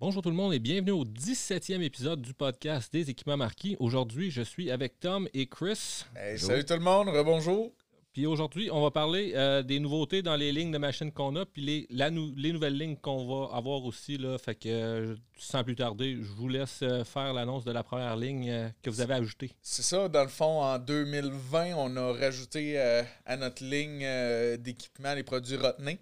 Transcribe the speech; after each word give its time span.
Bonjour 0.00 0.22
tout 0.22 0.30
le 0.30 0.34
monde 0.34 0.54
et 0.54 0.58
bienvenue 0.58 0.92
au 0.92 1.04
17e 1.04 1.82
épisode 1.82 2.22
du 2.22 2.32
podcast 2.32 2.90
des 2.90 3.10
équipements 3.10 3.36
marquis. 3.36 3.76
Aujourd'hui, 3.80 4.30
je 4.30 4.40
suis 4.40 4.70
avec 4.70 4.98
Tom 4.98 5.28
et 5.34 5.46
Chris. 5.46 6.06
salut 6.38 6.64
tout 6.64 6.72
le 6.72 6.80
monde, 6.80 7.10
rebonjour. 7.10 7.70
Puis 8.14 8.24
aujourd'hui, 8.24 8.70
on 8.72 8.80
va 8.80 8.90
parler 8.90 9.32
euh, 9.34 9.62
des 9.62 9.78
nouveautés 9.78 10.22
dans 10.22 10.36
les 10.36 10.52
lignes 10.52 10.70
de 10.70 10.78
machines 10.78 11.12
qu'on 11.12 11.36
a, 11.36 11.44
puis 11.44 11.60
les, 11.60 11.86
les 11.90 12.50
nouvelles 12.50 12.78
lignes 12.78 12.96
qu'on 12.96 13.26
va 13.26 13.54
avoir 13.54 13.84
aussi. 13.84 14.16
Là, 14.16 14.38
fait 14.38 14.54
que 14.54 14.68
euh, 14.70 15.16
sans 15.36 15.64
plus 15.64 15.76
tarder, 15.76 16.16
je 16.16 16.32
vous 16.32 16.48
laisse 16.48 16.80
euh, 16.80 17.04
faire 17.04 17.34
l'annonce 17.34 17.66
de 17.66 17.70
la 17.70 17.82
première 17.82 18.16
ligne 18.16 18.72
que 18.82 18.88
vous 18.88 19.02
avez 19.02 19.12
ajoutée. 19.12 19.52
C'est 19.60 19.82
ça, 19.82 20.08
dans 20.08 20.22
le 20.22 20.30
fond, 20.30 20.62
en 20.62 20.78
2020, 20.78 21.74
on 21.76 21.94
a 21.98 22.12
rajouté 22.14 22.78
à 22.78 23.36
notre 23.36 23.62
ligne 23.62 24.08
d'équipement 24.56 25.12
les 25.12 25.24
produits 25.24 25.56
Rotney, 25.56 25.98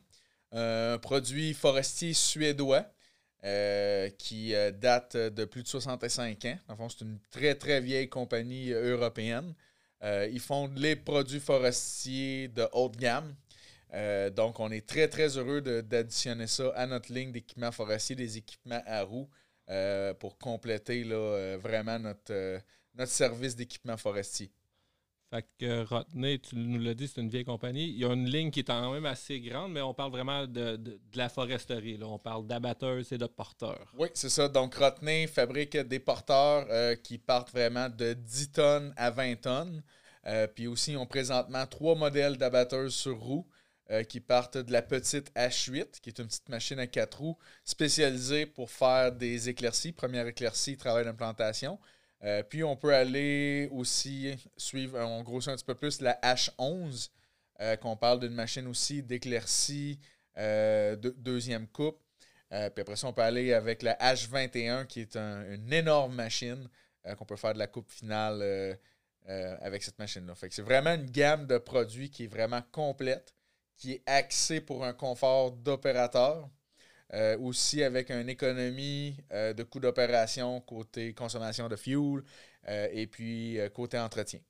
un 0.52 0.98
produit 0.98 1.52
forestier 1.52 2.12
suédois. 2.12 2.86
Qui 4.18 4.52
date 4.80 5.16
de 5.16 5.44
plus 5.44 5.62
de 5.62 5.68
65 5.68 6.44
ans. 6.44 6.58
En 6.68 6.76
fond, 6.76 6.88
c'est 6.88 7.04
une 7.04 7.18
très, 7.30 7.54
très 7.54 7.80
vieille 7.80 8.08
compagnie 8.08 8.70
européenne. 8.72 9.54
Euh, 10.02 10.28
ils 10.30 10.40
font 10.40 10.70
les 10.76 10.96
produits 10.96 11.40
forestiers 11.40 12.48
de 12.48 12.66
haute 12.72 12.96
gamme. 12.96 13.34
Euh, 13.94 14.30
donc, 14.30 14.60
on 14.60 14.70
est 14.70 14.86
très, 14.86 15.08
très 15.08 15.36
heureux 15.36 15.60
d'additionner 15.60 16.46
ça 16.46 16.70
à 16.74 16.86
notre 16.86 17.12
ligne 17.12 17.32
d'équipements 17.32 17.72
forestiers, 17.72 18.16
des 18.16 18.36
équipements 18.36 18.82
à 18.86 19.02
roues, 19.02 19.28
euh, 19.70 20.14
pour 20.14 20.38
compléter 20.38 21.04
vraiment 21.56 21.98
notre, 21.98 22.60
notre 22.94 23.12
service 23.12 23.56
d'équipement 23.56 23.96
forestier. 23.96 24.50
Fait 25.30 25.44
que 25.58 25.84
Rotney, 25.84 26.38
tu 26.38 26.56
nous 26.56 26.80
l'as 26.80 26.94
dit, 26.94 27.06
c'est 27.06 27.20
une 27.20 27.28
vieille 27.28 27.44
compagnie. 27.44 27.88
Il 27.88 27.98
y 27.98 28.04
a 28.04 28.12
une 28.12 28.28
ligne 28.28 28.50
qui 28.50 28.60
est 28.60 28.64
quand 28.64 28.92
même 28.92 29.04
assez 29.04 29.40
grande, 29.40 29.72
mais 29.72 29.82
on 29.82 29.92
parle 29.92 30.10
vraiment 30.10 30.46
de, 30.46 30.98
la 31.14 31.28
foresterie. 31.28 31.98
On 32.02 32.18
parle 32.18 32.46
d'abatteurs 32.46 33.00
et 33.10 33.18
de 33.18 33.26
porteurs. 33.26 33.92
Oui, 33.98 34.08
c'est 34.14 34.30
ça. 34.30 34.48
Donc, 34.48 34.74
Rotney 34.74 35.26
fabrique 35.26 35.76
des 35.76 35.98
porteurs 35.98 36.66
euh, 36.70 36.94
qui 36.94 37.18
partent 37.18 37.50
vraiment 37.50 37.90
de 37.90 38.14
10 38.14 38.52
tonnes 38.52 38.94
à 38.96 39.10
20 39.10 39.34
tonnes. 39.42 39.82
Euh, 40.26 40.46
puis 40.46 40.66
aussi, 40.66 40.92
ils 40.92 40.96
ont 40.96 41.06
présentement 41.06 41.66
trois 41.66 41.94
modèles 41.94 42.38
d'abatteurs 42.38 42.90
sur 42.90 43.20
roues 43.20 43.46
euh, 43.90 44.04
qui 44.04 44.20
partent 44.20 44.58
de 44.58 44.72
la 44.72 44.82
petite 44.82 45.30
H8, 45.34 46.00
qui 46.00 46.08
est 46.08 46.18
une 46.18 46.26
petite 46.26 46.48
machine 46.48 46.78
à 46.78 46.86
quatre 46.86 47.20
roues 47.20 47.38
spécialisée 47.64 48.46
pour 48.46 48.70
faire 48.70 49.12
des 49.12 49.50
éclaircies. 49.50 49.92
Première 49.92 50.26
éclaircie, 50.26 50.78
travail 50.78 51.04
d'implantation. 51.04 51.78
Euh, 52.24 52.42
puis 52.42 52.64
on 52.64 52.76
peut 52.76 52.94
aller 52.94 53.68
aussi 53.70 54.34
suivre, 54.56 54.98
on 54.98 55.22
grossit 55.22 55.50
un 55.50 55.56
petit 55.56 55.64
peu 55.64 55.74
plus 55.74 56.00
la 56.00 56.14
H11, 56.22 57.10
euh, 57.60 57.76
qu'on 57.76 57.96
parle 57.96 58.20
d'une 58.20 58.34
machine 58.34 58.66
aussi 58.66 59.02
d'éclaircie 59.02 60.00
euh, 60.36 60.96
de 60.96 61.10
deuxième 61.10 61.66
coupe. 61.68 62.00
puis 62.50 62.80
après 62.80 62.96
ça, 62.96 63.06
on 63.08 63.12
peut 63.12 63.22
aller 63.22 63.52
avec 63.52 63.82
la 63.82 63.94
H21, 63.94 64.86
qui 64.86 65.00
est 65.00 65.16
une 65.16 65.72
énorme 65.72 66.14
machine 66.14 66.68
qu'on 67.16 67.24
peut 67.24 67.36
faire 67.36 67.54
de 67.54 67.58
la 67.58 67.66
coupe 67.66 67.90
finale 67.90 68.78
avec 69.26 69.82
cette 69.82 69.98
machine-là. 69.98 70.34
C'est 70.50 70.62
vraiment 70.62 70.94
une 70.94 71.10
gamme 71.10 71.46
de 71.46 71.58
produits 71.58 72.10
qui 72.10 72.24
est 72.24 72.28
vraiment 72.28 72.62
complète, 72.72 73.34
qui 73.76 73.92
est 73.92 74.02
axée 74.06 74.60
pour 74.60 74.84
un 74.84 74.92
confort 74.92 75.52
d'opérateur. 75.52 76.48
Euh, 77.14 77.38
aussi 77.38 77.82
avec 77.82 78.10
une 78.10 78.28
économie 78.28 79.16
euh, 79.32 79.54
de 79.54 79.62
coûts 79.62 79.80
d'opération 79.80 80.60
côté 80.60 81.14
consommation 81.14 81.66
de 81.66 81.74
fuel 81.74 82.22
euh, 82.68 82.88
et 82.92 83.06
puis 83.06 83.58
côté 83.72 83.98
entretien. 83.98 84.40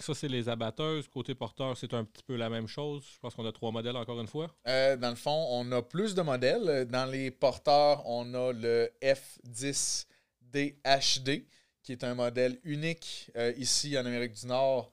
ça, 0.00 0.14
c'est 0.14 0.28
les 0.28 0.48
abatteuses. 0.48 1.06
Côté 1.08 1.34
porteur, 1.34 1.76
c'est 1.76 1.92
un 1.92 2.04
petit 2.04 2.22
peu 2.22 2.36
la 2.36 2.48
même 2.48 2.66
chose. 2.66 3.04
Je 3.12 3.18
pense 3.18 3.34
qu'on 3.34 3.44
a 3.44 3.52
trois 3.52 3.72
modèles 3.72 3.96
encore 3.96 4.18
une 4.20 4.26
fois. 4.26 4.50
dans 4.64 5.10
le 5.10 5.16
fond, 5.16 5.48
on 5.50 5.70
a 5.72 5.82
plus 5.82 6.14
de 6.14 6.22
modèles. 6.22 6.86
Dans 6.86 7.04
les 7.04 7.30
porteurs, 7.30 8.06
on 8.06 8.32
a 8.32 8.54
le 8.54 8.90
F10DHD, 9.02 11.44
qui 11.82 11.92
est 11.92 12.04
un 12.04 12.14
modèle 12.14 12.58
unique 12.64 13.30
ici 13.58 13.98
en 13.98 14.06
Amérique 14.06 14.32
du 14.32 14.46
Nord, 14.46 14.90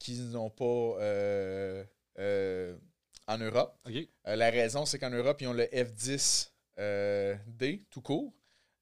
qu'ils 0.00 0.28
n'ont 0.30 0.50
pas 0.50 0.96
en 3.26 3.38
Europe. 3.38 3.78
Euh, 3.86 4.36
la 4.36 4.50
raison, 4.50 4.86
c'est 4.86 4.98
qu'en 4.98 5.10
Europe, 5.10 5.40
ils 5.40 5.48
ont 5.48 5.52
le 5.52 5.64
F10D 5.64 6.50
euh, 6.78 7.36
tout 7.90 8.00
court, 8.00 8.32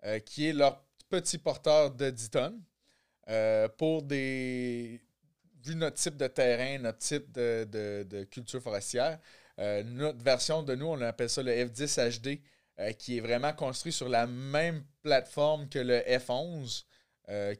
euh, 0.04 0.18
qui 0.18 0.48
est 0.48 0.52
leur 0.52 0.84
petit 1.08 1.38
porteur 1.38 1.90
de 1.90 2.10
10 2.10 2.30
tonnes. 2.30 2.62
pour 3.78 4.02
des. 4.02 5.00
Vu 5.62 5.74
notre 5.76 5.96
type 5.96 6.18
de 6.18 6.26
terrain, 6.26 6.78
notre 6.78 6.98
type 6.98 7.32
de, 7.32 8.24
culture 8.30 8.60
forestière, 8.60 9.18
notre 9.56 10.22
version 10.22 10.62
de 10.62 10.74
nous, 10.74 10.86
on 10.86 11.00
appelle 11.00 11.30
ça 11.30 11.42
le 11.42 11.52
F10 11.52 12.20
HD, 12.20 12.42
qui 12.98 13.16
est 13.16 13.20
vraiment 13.20 13.54
construit 13.54 13.92
sur 13.92 14.10
la 14.10 14.26
même 14.26 14.84
plateforme 15.00 15.70
que 15.70 15.78
le 15.78 16.00
F11, 16.00 16.84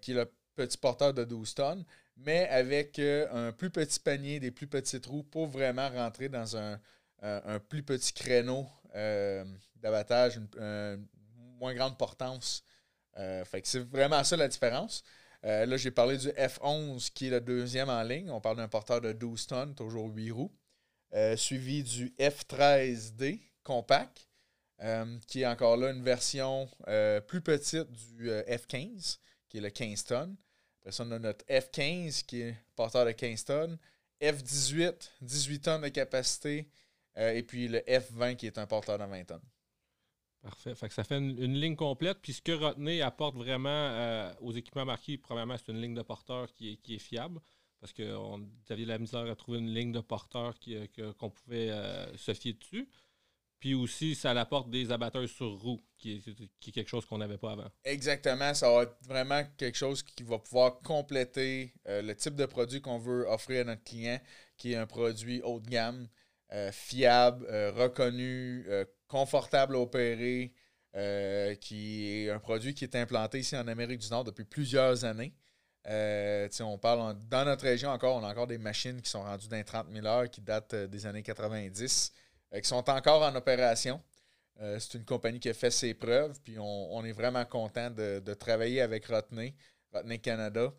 qui 0.03 0.11
est 0.11 0.15
le 0.15 0.31
petit 0.55 0.77
porteur 0.77 1.15
de 1.15 1.25
12 1.25 1.55
tonnes, 1.55 1.85
mais 2.17 2.49
avec 2.49 2.99
euh, 2.99 3.27
un 3.49 3.53
plus 3.53 3.71
petit 3.71 3.99
panier, 3.99 4.41
des 4.41 4.51
plus 4.51 4.67
petits 4.67 5.01
trous 5.01 5.23
pour 5.23 5.47
vraiment 5.47 5.89
rentrer 5.89 6.29
dans 6.29 6.57
un, 6.57 6.79
plus 7.71 7.83
petit 7.83 8.13
créneau 8.13 8.67
euh, 8.95 9.45
d'abattage, 9.77 10.37
une, 10.37 11.07
moins 11.59 11.75
grande 11.75 11.97
portance. 11.97 12.63
Euh, 13.17 13.45
fait 13.45 13.63
que 13.63 13.69
c'est 13.69 13.81
vraiment 13.81 14.23
ça 14.25 14.37
la 14.37 14.49
différence. 14.49 15.03
là, 15.43 15.77
j'ai 15.77 15.91
parlé 15.91 16.19
du 16.19 16.29
F11 16.29 17.11
qui 17.13 17.29
est 17.29 17.31
le 17.31 17.41
deuxième 17.41 17.89
en 17.89 18.03
ligne. 18.03 18.31
On 18.31 18.41
parle 18.41 18.59
d'un 18.59 18.69
porteur 18.69 19.01
de 19.01 19.13
12 19.13 19.47
tonnes, 19.47 19.75
toujours 19.75 20.09
8 20.09 20.31
roues. 20.33 20.53
suivi 21.37 21.83
du 21.83 22.15
F13D 22.19 23.41
compact, 23.63 24.29
qui 25.27 25.43
est 25.43 25.47
encore 25.47 25.79
là 25.79 25.91
une 25.91 26.03
version 26.03 26.69
plus 27.27 27.41
petite 27.41 27.91
du 27.91 28.29
F15, 28.29 29.19
qui 29.49 29.59
est 29.59 29.63
le 29.63 29.71
15 29.71 30.05
tonnes. 30.05 30.37
On 30.87 31.11
a 31.13 31.19
notre 31.19 31.45
F15 31.47 32.25
qui 32.25 32.43
est 32.43 32.57
porteur 32.77 33.07
de 33.07 33.13
15 33.13 33.45
tonnes. 33.45 33.79
F18, 34.21 35.11
18 35.23 35.61
tonnes 35.61 35.83
de 35.83 35.89
capacité. 35.89 36.69
Euh, 37.17 37.33
et 37.33 37.43
puis 37.43 37.69
le 37.69 37.79
F20 37.81 38.37
qui 38.37 38.47
est 38.47 38.59
un 38.59 38.67
porteur 38.67 38.99
de 38.99 39.05
20 39.05 39.25
tonnes. 39.25 39.43
Parfait. 40.43 40.75
Ça 40.91 41.05
fait 41.05 41.17
une, 41.17 41.55
ligne 41.55 41.77
complète. 41.77 42.19
Puis 42.21 42.35
ce 42.35 42.43
que 42.43 42.53
Rotney 42.53 43.01
apporte 43.01 43.37
vraiment 43.37 43.69
euh, 43.71 44.33
aux 44.41 44.53
équipements 44.53 44.85
marqués, 44.85 45.17
premièrement, 45.17 45.57
c'est 45.57 45.73
une 45.73 45.81
ligne 45.81 45.95
de 45.95 46.03
porteur 46.03 46.53
qui 46.53 46.79
est, 46.87 46.99
fiable. 46.99 47.41
Parce 47.81 47.93
que 47.93 48.15
vous 48.15 48.47
aviez 48.69 48.87
la 48.87 48.99
misère 48.99 49.25
à 49.31 49.37
trouver 49.37 49.59
une 49.59 49.73
ligne 49.73 49.93
de 49.93 50.01
porteur 50.01 50.55
euh, 50.69 51.13
qu'on 51.19 51.31
pouvait 51.31 51.71
se 52.17 52.35
fier 52.35 52.53
dessus. 52.53 52.89
Puis 53.61 53.75
aussi, 53.75 54.15
ça 54.15 54.33
apporte 54.33 54.69
des 54.71 54.91
abatteurs 54.91 55.29
sur 55.29 55.53
roue, 55.53 55.81
qui 55.99 56.23
est, 56.63 56.73
quelque 56.73 56.89
chose 56.89 57.07
qu'on 57.07 57.19
n'avait 57.19 57.39
pas 57.39 57.53
avant. 57.53 57.71
Exactement. 57.85 58.53
Ça 58.53 58.71
va 58.71 58.83
être 58.83 58.97
vraiment 59.07 59.43
quelque 59.57 59.77
chose 59.77 60.03
qui 60.03 60.23
va 60.23 60.39
pouvoir 60.39 60.81
compléter 60.81 61.73
euh, 61.89 62.03
le 62.03 62.15
type 62.15 62.35
de 62.35 62.45
produit 62.45 62.83
qu'on 62.83 62.99
veut 62.99 63.27
offrir 63.27 63.63
à 63.63 63.65
notre 63.65 63.85
client, 63.85 64.21
qui 64.57 64.73
est 64.73 64.77
un 64.77 64.87
produit 64.87 65.41
haut 65.43 65.61
de 65.61 65.69
gamme, 65.69 66.09
euh, 66.53 66.71
fiable, 66.73 67.47
euh, 67.49 67.73
reconnu, 67.73 68.67
confortable 69.09 69.77
à 69.77 69.79
opérer, 69.79 70.53
qui 71.61 72.07
est 72.07 72.31
un 72.31 72.39
produit 72.39 72.75
qui 72.75 72.85
est 72.85 72.95
implanté 72.97 73.39
ici 73.41 73.57
en 73.57 73.67
Amérique 73.67 74.01
du 74.01 74.11
Nord 74.11 74.25
depuis 74.25 74.45
plusieurs 74.45 75.05
années. 75.05 75.35
on 75.87 76.79
parle 76.79 77.17
dans 77.29 77.45
notre 77.45 77.65
région 77.65 77.91
encore, 77.91 78.17
on 78.17 78.25
a 78.25 78.31
encore 78.31 78.47
des 78.47 78.59
machines 78.59 79.01
qui 79.01 79.11
sont 79.11 79.23
rendues 79.23 79.49
d'un 79.49 79.63
30 79.63 79.87
000 79.93 80.07
heures 80.07 80.31
qui 80.31 80.41
datent 80.41 80.75
des 80.75 81.07
années 81.07 81.23
90. 81.23 82.13
Euh, 82.55 82.61
qui 82.61 82.69
sont 82.69 82.89
encore 82.89 83.23
en 83.23 83.35
opération. 83.35 84.01
Euh, 84.61 84.79
c'est 84.79 84.99
une 84.99 85.05
compagnie 85.05 85.41
qui 85.41 85.49
a 85.49 85.55
fait 85.55 85.71
ses 85.71 85.95
preuves, 85.95 86.39
puis 86.43 86.57
on, 86.59 87.05
est 87.05 87.13
vraiment 87.13 87.45
content 87.45 87.91
de, 87.91 88.35
travailler 88.35 88.81
avec 88.81 89.07
Rotney, 89.07 89.55
Rotney 89.93 90.21
Canada, 90.21 90.73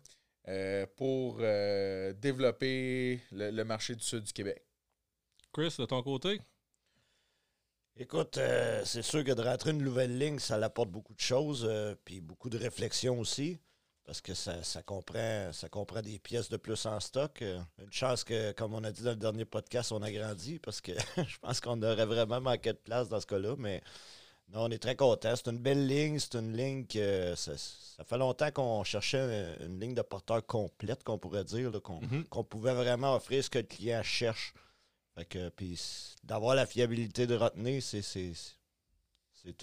euh, 0.48 0.86
pour 0.96 1.38
développer 1.38 3.20
le, 3.32 3.62
marché 3.64 3.94
du 3.94 4.02
sud 4.02 4.22
du 4.22 4.32
Québec. 4.32 4.64
Chris, 5.52 5.74
de 5.78 5.84
ton 5.84 6.02
côté? 6.02 6.40
Écoute, 7.98 8.38
c'est 8.84 9.02
sûr 9.02 9.24
que 9.24 9.32
de 9.32 9.42
rentrer 9.42 9.70
une 9.70 9.82
nouvelle 9.82 10.18
ligne, 10.18 10.38
ça 10.38 10.56
apporte 10.56 10.90
beaucoup 10.90 11.14
de 11.14 11.20
choses, 11.20 11.70
puis 12.04 12.20
beaucoup 12.20 12.48
de 12.48 12.58
réflexion 12.58 13.18
aussi 13.20 13.60
parce 14.06 14.20
que 14.20 14.34
ça, 14.34 14.82
comprend, 14.84 15.52
ça 15.52 15.68
comprend 15.68 16.00
des 16.00 16.20
pièces 16.20 16.48
de 16.48 16.56
plus 16.56 16.86
en 16.86 17.00
stock. 17.00 17.42
Euh, 17.42 17.58
une 17.82 17.92
chance 17.92 18.22
que, 18.22 18.52
comme 18.52 18.72
on 18.72 18.84
a 18.84 18.92
dit 18.92 19.02
dans 19.02 19.10
le 19.10 19.16
dernier 19.16 19.44
podcast, 19.44 19.90
on 19.90 20.00
a 20.00 20.12
grandi 20.12 20.60
parce 20.60 20.80
que 20.80 20.92
je 21.16 21.38
pense 21.40 21.60
qu'on 21.60 21.82
aurait 21.82 22.06
vraiment 22.06 22.40
manqué 22.40 22.72
de 22.72 22.78
place 22.78 23.08
dans 23.08 23.20
ce 23.20 23.26
cas-là. 23.26 23.56
Mais 23.58 23.82
non, 24.50 24.66
on 24.66 24.70
est 24.70 24.78
très 24.78 24.94
content. 24.94 25.34
C'est 25.34 25.50
une 25.50 25.58
belle 25.58 25.88
ligne. 25.88 26.20
C'est 26.20 26.36
une 26.36 26.56
ligne 26.56 26.86
que 26.86 27.34
ça, 27.34 27.54
fait 28.04 28.16
longtemps 28.16 28.52
qu'on 28.52 28.84
cherchait 28.84 29.56
une, 29.60 29.80
ligne 29.80 29.94
de 29.94 30.02
porteur 30.02 30.46
complète, 30.46 31.02
qu'on 31.02 31.18
pourrait 31.18 31.44
dire, 31.44 31.72
mm-hmm. 31.72 32.28
qu'on 32.28 32.44
pouvait 32.44 32.74
vraiment 32.74 33.16
offrir 33.16 33.42
ce 33.42 33.50
que 33.50 33.58
le 33.58 33.64
client 33.64 34.04
cherche. 34.04 34.54
que, 35.28 35.48
puis 35.48 35.80
d'avoir 36.22 36.54
la 36.54 36.64
fiabilité 36.66 37.26
de 37.26 37.34
retenir, 37.34 37.82
c'est 37.82 38.22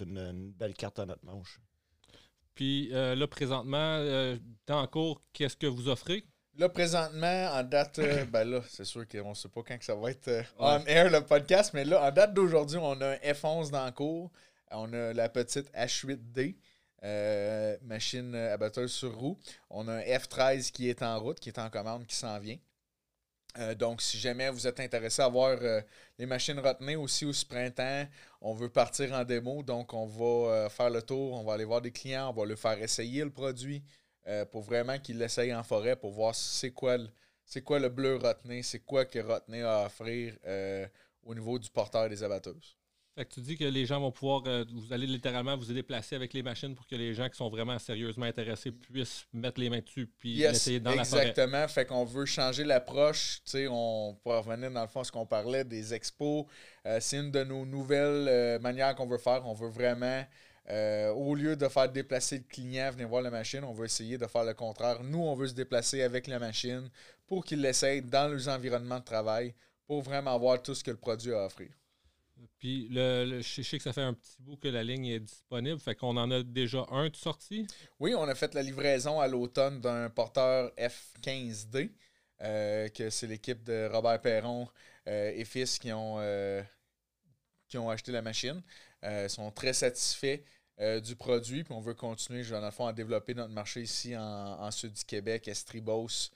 une, 0.00 0.18
une 0.18 0.52
belle 0.52 0.74
carte 0.74 0.98
à 0.98 1.06
notre 1.06 1.24
manche. 1.24 1.60
Puis 2.54 2.90
euh, 2.92 3.14
là, 3.14 3.26
présentement, 3.26 3.98
euh, 3.98 4.36
en 4.68 4.86
cours, 4.86 5.20
qu'est-ce 5.32 5.56
que 5.56 5.66
vous 5.66 5.88
offrez? 5.88 6.24
Là, 6.56 6.68
présentement, 6.68 7.50
en 7.52 7.64
date, 7.64 7.98
euh, 7.98 8.24
ben 8.32 8.44
là, 8.44 8.60
c'est 8.68 8.84
sûr 8.84 9.06
qu'on 9.08 9.30
ne 9.30 9.34
sait 9.34 9.48
pas 9.48 9.62
quand 9.66 9.76
que 9.76 9.84
ça 9.84 9.94
va 9.94 10.10
être 10.10 10.44
on 10.58 10.84
air 10.86 11.10
le 11.10 11.20
podcast, 11.20 11.72
mais 11.74 11.84
là, 11.84 12.06
en 12.06 12.12
date 12.12 12.32
d'aujourd'hui, 12.32 12.78
on 12.80 13.00
a 13.00 13.10
un 13.12 13.16
F11 13.16 13.70
dans 13.70 13.84
le 13.86 13.92
cours. 13.92 14.30
On 14.70 14.92
a 14.92 15.12
la 15.12 15.28
petite 15.28 15.70
H8D, 15.72 16.56
machine 17.82 18.34
abatteuse 18.34 18.92
sur 18.92 19.14
roue. 19.16 19.38
On 19.70 19.88
a 19.88 19.94
un 19.94 20.00
F13 20.00 20.70
qui 20.70 20.88
est 20.88 21.02
en 21.02 21.18
route, 21.20 21.38
qui 21.38 21.48
est 21.48 21.58
en 21.58 21.70
commande, 21.70 22.06
qui 22.06 22.16
s'en 22.16 22.38
vient. 22.38 22.56
Euh, 23.58 23.74
donc, 23.74 24.02
si 24.02 24.18
jamais 24.18 24.50
vous 24.50 24.66
êtes 24.66 24.80
intéressé 24.80 25.22
à 25.22 25.28
voir 25.28 25.56
euh, 25.62 25.80
les 26.18 26.26
machines 26.26 26.58
retenues 26.58 26.96
aussi 26.96 27.24
au 27.24 27.30
printemps, 27.48 28.06
on 28.40 28.52
veut 28.52 28.68
partir 28.68 29.12
en 29.12 29.24
démo. 29.24 29.62
Donc, 29.62 29.94
on 29.94 30.06
va 30.06 30.52
euh, 30.52 30.68
faire 30.68 30.90
le 30.90 31.02
tour, 31.02 31.34
on 31.34 31.44
va 31.44 31.54
aller 31.54 31.64
voir 31.64 31.80
des 31.80 31.92
clients, 31.92 32.30
on 32.30 32.40
va 32.40 32.46
leur 32.46 32.58
faire 32.58 32.80
essayer 32.82 33.22
le 33.24 33.30
produit 33.30 33.82
pour 34.50 34.62
vraiment 34.62 34.98
qu'ils 34.98 35.18
l'essayent 35.18 35.54
en 35.54 35.62
forêt 35.62 35.96
pour 35.96 36.10
voir 36.10 36.34
c'est 36.34 36.70
quoi, 36.70 36.96
le, 36.96 37.88
bleu 37.90 38.16
retenu, 38.16 38.62
c'est 38.62 38.78
quoi 38.78 39.04
que 39.04 39.18
retenu 39.18 39.62
a 39.62 39.82
à 39.82 39.86
offrir 39.86 40.34
au 41.22 41.34
niveau 41.34 41.58
du 41.58 41.68
porteur 41.68 42.08
des 42.08 42.22
abatteuses. 42.22 42.74
Fait 43.16 43.24
que 43.24 43.34
tu 43.34 43.40
dis 43.42 43.56
que 43.56 43.64
les 43.64 43.86
gens 43.86 44.00
vont 44.00 44.10
pouvoir, 44.10 44.42
euh, 44.46 44.64
vous 44.74 44.92
allez 44.92 45.06
littéralement 45.06 45.56
vous 45.56 45.72
déplacer 45.72 46.16
avec 46.16 46.32
les 46.32 46.42
machines 46.42 46.74
pour 46.74 46.84
que 46.84 46.96
les 46.96 47.14
gens 47.14 47.28
qui 47.28 47.36
sont 47.36 47.48
vraiment 47.48 47.78
sérieusement 47.78 48.24
intéressés 48.24 48.72
puissent 48.72 49.24
mettre 49.32 49.60
les 49.60 49.70
mains 49.70 49.78
dessus 49.78 50.08
puis 50.18 50.42
essayer 50.42 50.80
dans 50.80 50.92
la 50.92 51.04
forêt. 51.04 51.28
Exactement. 51.28 51.68
Fait 51.68 51.86
qu'on 51.86 52.04
veut 52.04 52.26
changer 52.26 52.64
l'approche. 52.64 53.40
On 53.70 54.16
pourrait 54.20 54.38
revenir 54.38 54.72
dans 54.72 54.82
le 54.82 54.88
fond 54.88 55.00
à 55.00 55.04
ce 55.04 55.12
qu'on 55.12 55.26
parlait 55.26 55.62
des 55.62 55.94
expos. 55.94 56.46
Euh, 56.86 56.98
c'est 57.00 57.18
une 57.18 57.30
de 57.30 57.44
nos 57.44 57.64
nouvelles 57.64 58.26
euh, 58.28 58.58
manières 58.58 58.96
qu'on 58.96 59.06
veut 59.06 59.18
faire. 59.18 59.46
On 59.46 59.54
veut 59.54 59.68
vraiment, 59.68 60.24
au 61.14 61.36
lieu 61.36 61.54
de 61.54 61.68
faire 61.68 61.88
déplacer 61.88 62.38
le 62.38 62.44
client, 62.44 62.90
venir 62.90 63.06
voir 63.06 63.22
la 63.22 63.30
machine, 63.30 63.62
on 63.62 63.72
veut 63.72 63.84
essayer 63.84 64.18
de 64.18 64.26
faire 64.26 64.42
le 64.42 64.54
contraire. 64.54 65.04
Nous, 65.04 65.20
on 65.20 65.36
veut 65.36 65.46
se 65.46 65.54
déplacer 65.54 66.02
avec 66.02 66.26
la 66.26 66.40
machine 66.40 66.90
pour 67.28 67.44
qu'ils 67.44 67.60
l'essayent 67.60 68.02
dans 68.02 68.26
leurs 68.26 68.48
environnements 68.48 68.98
de 68.98 69.04
travail 69.04 69.54
pour 69.86 70.02
vraiment 70.02 70.36
voir 70.36 70.60
tout 70.60 70.74
ce 70.74 70.82
que 70.82 70.90
le 70.90 70.96
produit 70.96 71.32
a 71.32 71.42
à 71.42 71.46
offrir. 71.46 71.68
Puis 72.58 72.88
le, 72.90 73.40
je 73.40 73.62
sais 73.62 73.78
que 73.78 73.84
ça 73.84 73.92
fait 73.92 74.02
un 74.02 74.14
petit 74.14 74.36
bout 74.40 74.56
que 74.56 74.68
la 74.68 74.82
ligne 74.82 75.06
est 75.06 75.20
disponible, 75.20 75.78
fait 75.78 75.94
qu'on 75.94 76.16
en 76.16 76.30
a 76.30 76.42
déjà 76.42 76.86
un 76.90 77.08
de 77.08 77.16
sorti? 77.16 77.66
Oui, 77.98 78.14
on 78.14 78.28
a 78.28 78.34
fait 78.34 78.54
la 78.54 78.62
livraison 78.62 79.20
à 79.20 79.28
l'automne 79.28 79.80
d'un 79.80 80.10
porteur 80.10 80.72
F15D, 80.78 81.90
euh, 82.42 82.88
que 82.88 83.10
c'est 83.10 83.26
l'équipe 83.26 83.62
de 83.62 83.88
Robert 83.92 84.20
Perron 84.20 84.68
euh, 85.08 85.32
et 85.34 85.44
fils 85.44 85.78
qui 85.78 85.92
ont, 85.92 86.16
euh, 86.18 86.62
qui 87.68 87.78
ont 87.78 87.90
acheté 87.90 88.12
la 88.12 88.22
machine. 88.22 88.62
ils 89.02 89.30
sont 89.30 89.50
très 89.50 89.72
satisfaits 89.72 90.40
du 91.02 91.14
produit, 91.14 91.62
puis 91.62 91.72
on 91.72 91.80
veut 91.80 91.94
continuer, 91.94 92.42
dans 92.42 92.60
le 92.60 92.70
fond, 92.72 92.86
à 92.86 92.92
développer 92.92 93.32
notre 93.34 93.52
marché 93.52 93.82
ici 93.82 94.16
en, 94.16 94.70
sud 94.72 94.92
du 94.92 95.04
Québec, 95.04 95.46
Estribos, 95.46 96.30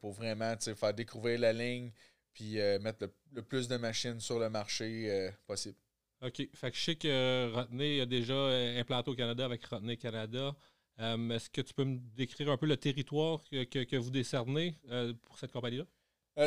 pour 0.00 0.12
vraiment 0.12 0.56
faire 0.58 0.92
découvrir 0.92 1.38
la 1.38 1.52
ligne, 1.52 1.92
puis 2.32 2.60
euh, 2.60 2.78
mettre 2.80 3.08
le, 3.32 3.42
plus 3.42 3.68
de 3.68 3.76
machines 3.76 4.20
sur 4.20 4.38
le 4.38 4.50
marché 4.50 5.10
euh, 5.10 5.30
possible. 5.46 5.76
OK. 6.22 6.48
Fait 6.54 6.70
que 6.70 6.76
je 6.76 6.82
sais 6.82 6.96
que 6.96 7.52
Rotney 7.52 8.00
a 8.00 8.06
déjà 8.06 8.34
euh, 8.34 8.80
implanté 8.80 9.10
au 9.10 9.14
Canada 9.14 9.44
avec 9.44 9.64
Rotney 9.64 9.96
Canada. 9.96 10.54
Est-ce 10.98 11.48
que 11.48 11.62
tu 11.62 11.72
peux 11.72 11.84
me 11.84 11.98
décrire 12.14 12.50
un 12.50 12.58
peu 12.58 12.66
le 12.66 12.76
territoire 12.76 13.42
que, 13.50 13.96
vous 13.96 14.10
décernez 14.10 14.76
pour 15.24 15.38
cette 15.38 15.50
compagnie-là? 15.50 15.84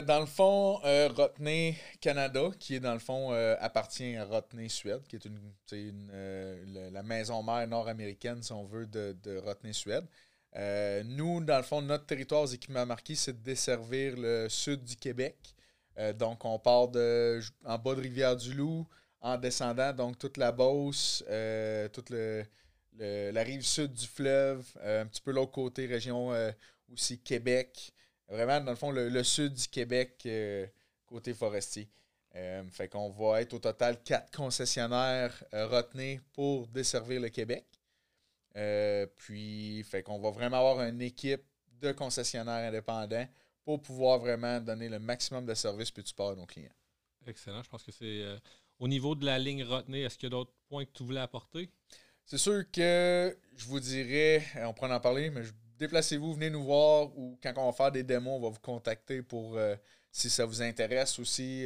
dans 0.04 0.20
le 0.20 0.28
fond, 0.28 0.76
Rotney 0.76 1.76
Canada, 2.00 2.52
qui 2.60 2.76
est 2.76 2.80
dans 2.80 2.94
le 2.94 3.00
fond 3.00 3.32
appartient 3.60 4.16
à 4.16 4.26
Rotney 4.26 4.70
Suède, 4.70 5.02
qui 5.08 5.16
est 5.16 5.26
une, 5.26 6.12
la 6.92 7.02
maison 7.02 7.42
mère 7.42 7.68
nord-américaine, 7.68 8.44
si 8.44 8.52
on 8.52 8.64
veut, 8.64 8.86
de, 8.86 9.18
de 9.24 9.38
Rotney 9.40 9.74
Suède. 9.74 10.06
nous, 10.56 11.44
dans 11.44 11.58
le 11.58 11.64
fond, 11.64 11.82
notre 11.82 12.06
territoire 12.06 12.44
aux 12.44 12.54
équipements 12.54 12.86
marqués, 12.86 13.16
c'est 13.16 13.34
de 13.34 13.44
desservir 13.44 14.14
le 14.16 14.50
sud 14.50 14.84
du 14.84 14.96
Québec, 14.96 15.56
euh, 15.98 16.14
donc, 16.14 16.44
on 16.46 16.60
part 16.60 16.88
de, 16.88 17.40
en 17.66 17.78
bas 17.78 17.96
de 17.96 18.02
Rivière-du-Loup, 18.02 18.88
en 19.22 19.38
descendant, 19.38 19.94
donc 19.94 20.18
toute 20.18 20.38
la 20.38 20.52
Beauce, 20.52 21.24
euh, 21.30 21.88
toute 21.90 22.10
le, 22.10 22.46
la 22.98 23.44
rive 23.44 23.62
sud 23.62 23.94
du 23.94 24.06
fleuve, 24.06 24.66
euh, 24.82 25.04
un 25.04 25.06
petit 25.06 25.22
peu 25.22 25.32
l'autre 25.32 25.52
côté, 25.52 25.86
région 25.86 26.32
aussi 26.92 27.20
Québec. 27.20 27.94
Vraiment, 28.28 28.60
dans 28.62 28.72
le 28.72 28.78
fond, 28.78 28.92
le, 28.92 29.24
sud 29.24 29.54
du 29.54 29.68
Québec, 29.68 30.28
côté 31.06 31.34
forestier. 31.34 31.90
fait 32.72 32.88
qu'on 32.90 33.12
va 33.12 33.42
être 33.42 33.54
au 33.54 33.60
total 33.60 34.02
quatre 34.04 34.36
concessionnaires 34.36 35.44
retenus 35.52 36.22
pour 36.34 36.68
desservir 36.68 37.22
le 37.22 37.30
Québec. 37.30 37.66
puis, 39.16 39.84
fait 39.84 40.04
qu'on 40.04 40.20
va 40.20 40.32
vraiment 40.32 40.58
avoir 40.58 40.82
une 40.82 41.02
équipe 41.02 41.44
de 41.82 41.92
concessionnaires 41.92 42.68
indépendants 42.68 43.28
pour 43.64 43.82
pouvoir 43.82 44.20
vraiment 44.20 44.60
donner 44.60 44.90
le 44.90 45.00
maximum 45.00 45.46
de 45.46 45.54
service 45.54 45.92
puis 45.92 46.04
de 46.04 46.08
support 46.08 46.32
à 46.32 46.36
nos 46.36 46.46
clients. 46.46 46.74
Excellent. 47.26 47.64
Je 47.64 47.70
pense 47.70 47.84
que 47.84 47.92
c'est 47.92 48.22
euh, 48.22 48.38
au 48.80 48.88
niveau 48.88 49.16
de 49.16 49.26
la 49.26 49.40
ligne 49.40 49.64
retenue, 49.64 50.04
est-ce 50.04 50.18
qu'il 50.18 50.28
y 50.28 50.32
a 50.32 50.36
d'autres 50.38 50.54
points 50.68 50.86
que 50.86 50.92
tu 50.92 51.04
voulais 51.04 51.22
apporter? 51.22 51.70
C'est 52.26 52.38
sûr 52.38 52.70
que 52.72 53.38
je 53.56 53.66
vous 53.66 53.80
dirais, 53.80 54.44
euh, 54.58 54.66
on 54.66 54.74
pourra 54.74 54.96
en 54.96 55.00
parler, 55.00 55.30
mais 55.30 55.44
déplacez-vous, 55.78 56.34
venez 56.34 56.50
nous 56.50 56.64
voir 56.64 57.18
ou 57.18 57.38
quand 57.42 57.54
on 57.58 57.66
va 57.66 57.74
faire 57.74 57.92
des 57.92 58.04
démos, 58.04 58.40
on 58.40 58.42
va 58.42 58.50
vous 58.50 58.60
contacter 58.60 59.22
pour 59.22 59.58
euh, 59.58 59.76
si 60.12 60.30
ça 60.30 60.46
vous 60.46 60.62
intéresse 60.62 61.18
aussi 61.20 61.66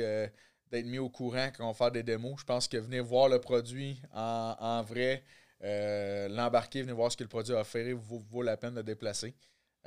d'être 0.71 0.85
mis 0.85 0.99
au 0.99 1.09
courant 1.09 1.49
quand 1.55 1.65
on 1.65 1.71
va 1.71 1.73
faire 1.73 1.91
des 1.91 2.03
démos. 2.03 2.39
Je 2.39 2.45
pense 2.45 2.67
que 2.67 2.77
venez 2.77 2.99
voir 2.99 3.29
le 3.29 3.39
produit 3.39 4.01
en, 4.13 4.83
vrai, 4.83 5.23
l'embarquer, 5.61 6.81
venez 6.81 6.93
voir 6.93 7.11
ce 7.11 7.17
que 7.17 7.23
le 7.23 7.29
produit 7.29 7.53
a 7.53 7.59
offert, 7.59 7.97
vaut 7.97 8.41
la 8.41 8.55
peine 8.55 8.75
de 8.75 8.81
déplacer. 8.81 9.35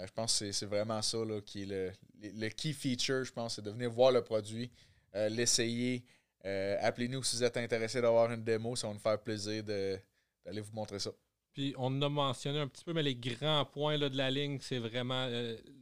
Euh, 0.01 0.07
je 0.07 0.13
pense 0.13 0.39
que 0.39 0.53
c'est 0.53 0.67
vraiment 0.67 1.03
ça 1.03 1.19
qui 1.45 1.63
est 1.63 1.67
le, 1.67 1.93
le, 2.23 2.49
key 2.49 2.73
feature, 2.73 3.25
je 3.25 3.33
pense, 3.33 3.57
c'est 3.57 3.63
de 3.63 3.71
venir 3.71 3.91
voir 3.91 4.13
le 4.13 4.23
produit, 4.23 4.71
euh, 5.15 5.29
l'essayer. 5.29 6.05
Euh, 6.45 6.77
appelez-nous 6.81 7.23
si 7.23 7.37
vous 7.37 7.45
êtes 7.45 7.57
intéressé 7.57 8.01
d'avoir 8.01 8.31
une 8.33 8.43
démo, 8.43 8.77
ça 8.77 8.87
va 8.89 8.95
nous 8.95 9.01
faire 9.01 9.21
plaisir 9.21 9.63
d'aller 9.63 10.61
vous 10.61 10.73
montrer 10.73 10.99
ça. 10.99 11.11
Puis 11.53 11.75
on 11.77 12.01
a 12.01 12.09
mentionné 12.09 12.61
un 12.61 12.69
petit 12.69 12.85
peu, 12.85 12.93
mais 12.93 13.03
les 13.03 13.17
grands 13.17 13.65
points 13.65 13.99
de 13.99 14.17
la 14.17 14.31
ligne, 14.31 14.59
c'est 14.63 14.79
vraiment 14.79 15.29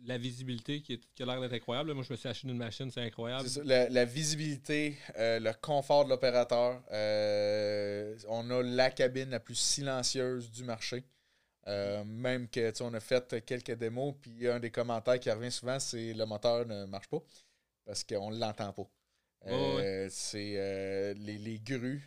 la 0.06 0.16
visibilité 0.16 0.80
qui, 0.80 0.98
a 1.20 1.24
l'air 1.26 1.40
d'être 1.42 1.52
incroyable. 1.52 1.92
Moi, 1.92 2.02
je 2.08 2.12
me 2.12 2.16
suis 2.16 2.28
acheté 2.28 2.48
une 2.48 2.56
machine, 2.56 2.90
c'est 2.90 3.02
incroyable. 3.02 3.46
la, 3.64 4.04
visibilité, 4.06 4.96
le 5.14 5.52
confort 5.60 6.06
de 6.06 6.10
l'opérateur. 6.10 6.80
on 8.28 8.50
a 8.50 8.62
la 8.62 8.90
cabine 8.90 9.28
la 9.28 9.40
plus 9.40 9.56
silencieuse 9.56 10.50
du 10.50 10.64
marché. 10.64 11.04
Euh, 11.68 12.02
même 12.04 12.48
que 12.48 12.82
on 12.82 12.94
a 12.94 13.00
fait 13.00 13.44
quelques 13.44 13.72
démos, 13.72 14.14
puis 14.22 14.48
un 14.48 14.58
des 14.58 14.70
commentaires 14.70 15.20
qui 15.20 15.30
revient 15.30 15.52
souvent, 15.52 15.78
c'est 15.78 16.14
le 16.14 16.24
moteur 16.24 16.66
ne 16.66 16.86
marche 16.86 17.08
pas 17.08 17.22
parce 17.84 18.04
qu'on 18.04 18.30
ne 18.30 18.38
l'entend 18.38 18.72
pas. 18.72 18.90
Euh, 19.46 20.08
c'est 20.10 20.54
euh, 20.56 21.14
les, 21.14 21.60
grues. 21.60 22.06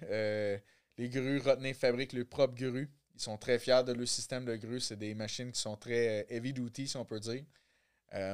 les 0.97 1.09
grues 1.09 1.39
Rotney 1.39 1.73
fabriquent 1.73 2.13
leurs 2.13 2.27
propres 2.27 2.55
grues. 2.55 2.89
Ils 3.13 3.21
sont 3.21 3.37
très 3.37 3.59
fiers 3.59 3.83
de 3.85 3.93
leur 3.93 4.07
système 4.07 4.45
de 4.45 4.55
grues. 4.55 4.79
C'est 4.79 4.97
des 4.97 5.13
machines 5.13 5.51
qui 5.51 5.59
sont 5.59 5.77
très 5.77 6.25
heavy 6.29 6.53
duty, 6.53 6.87
si 6.87 6.97
on 6.97 7.05
peut 7.05 7.19
dire. 7.19 7.43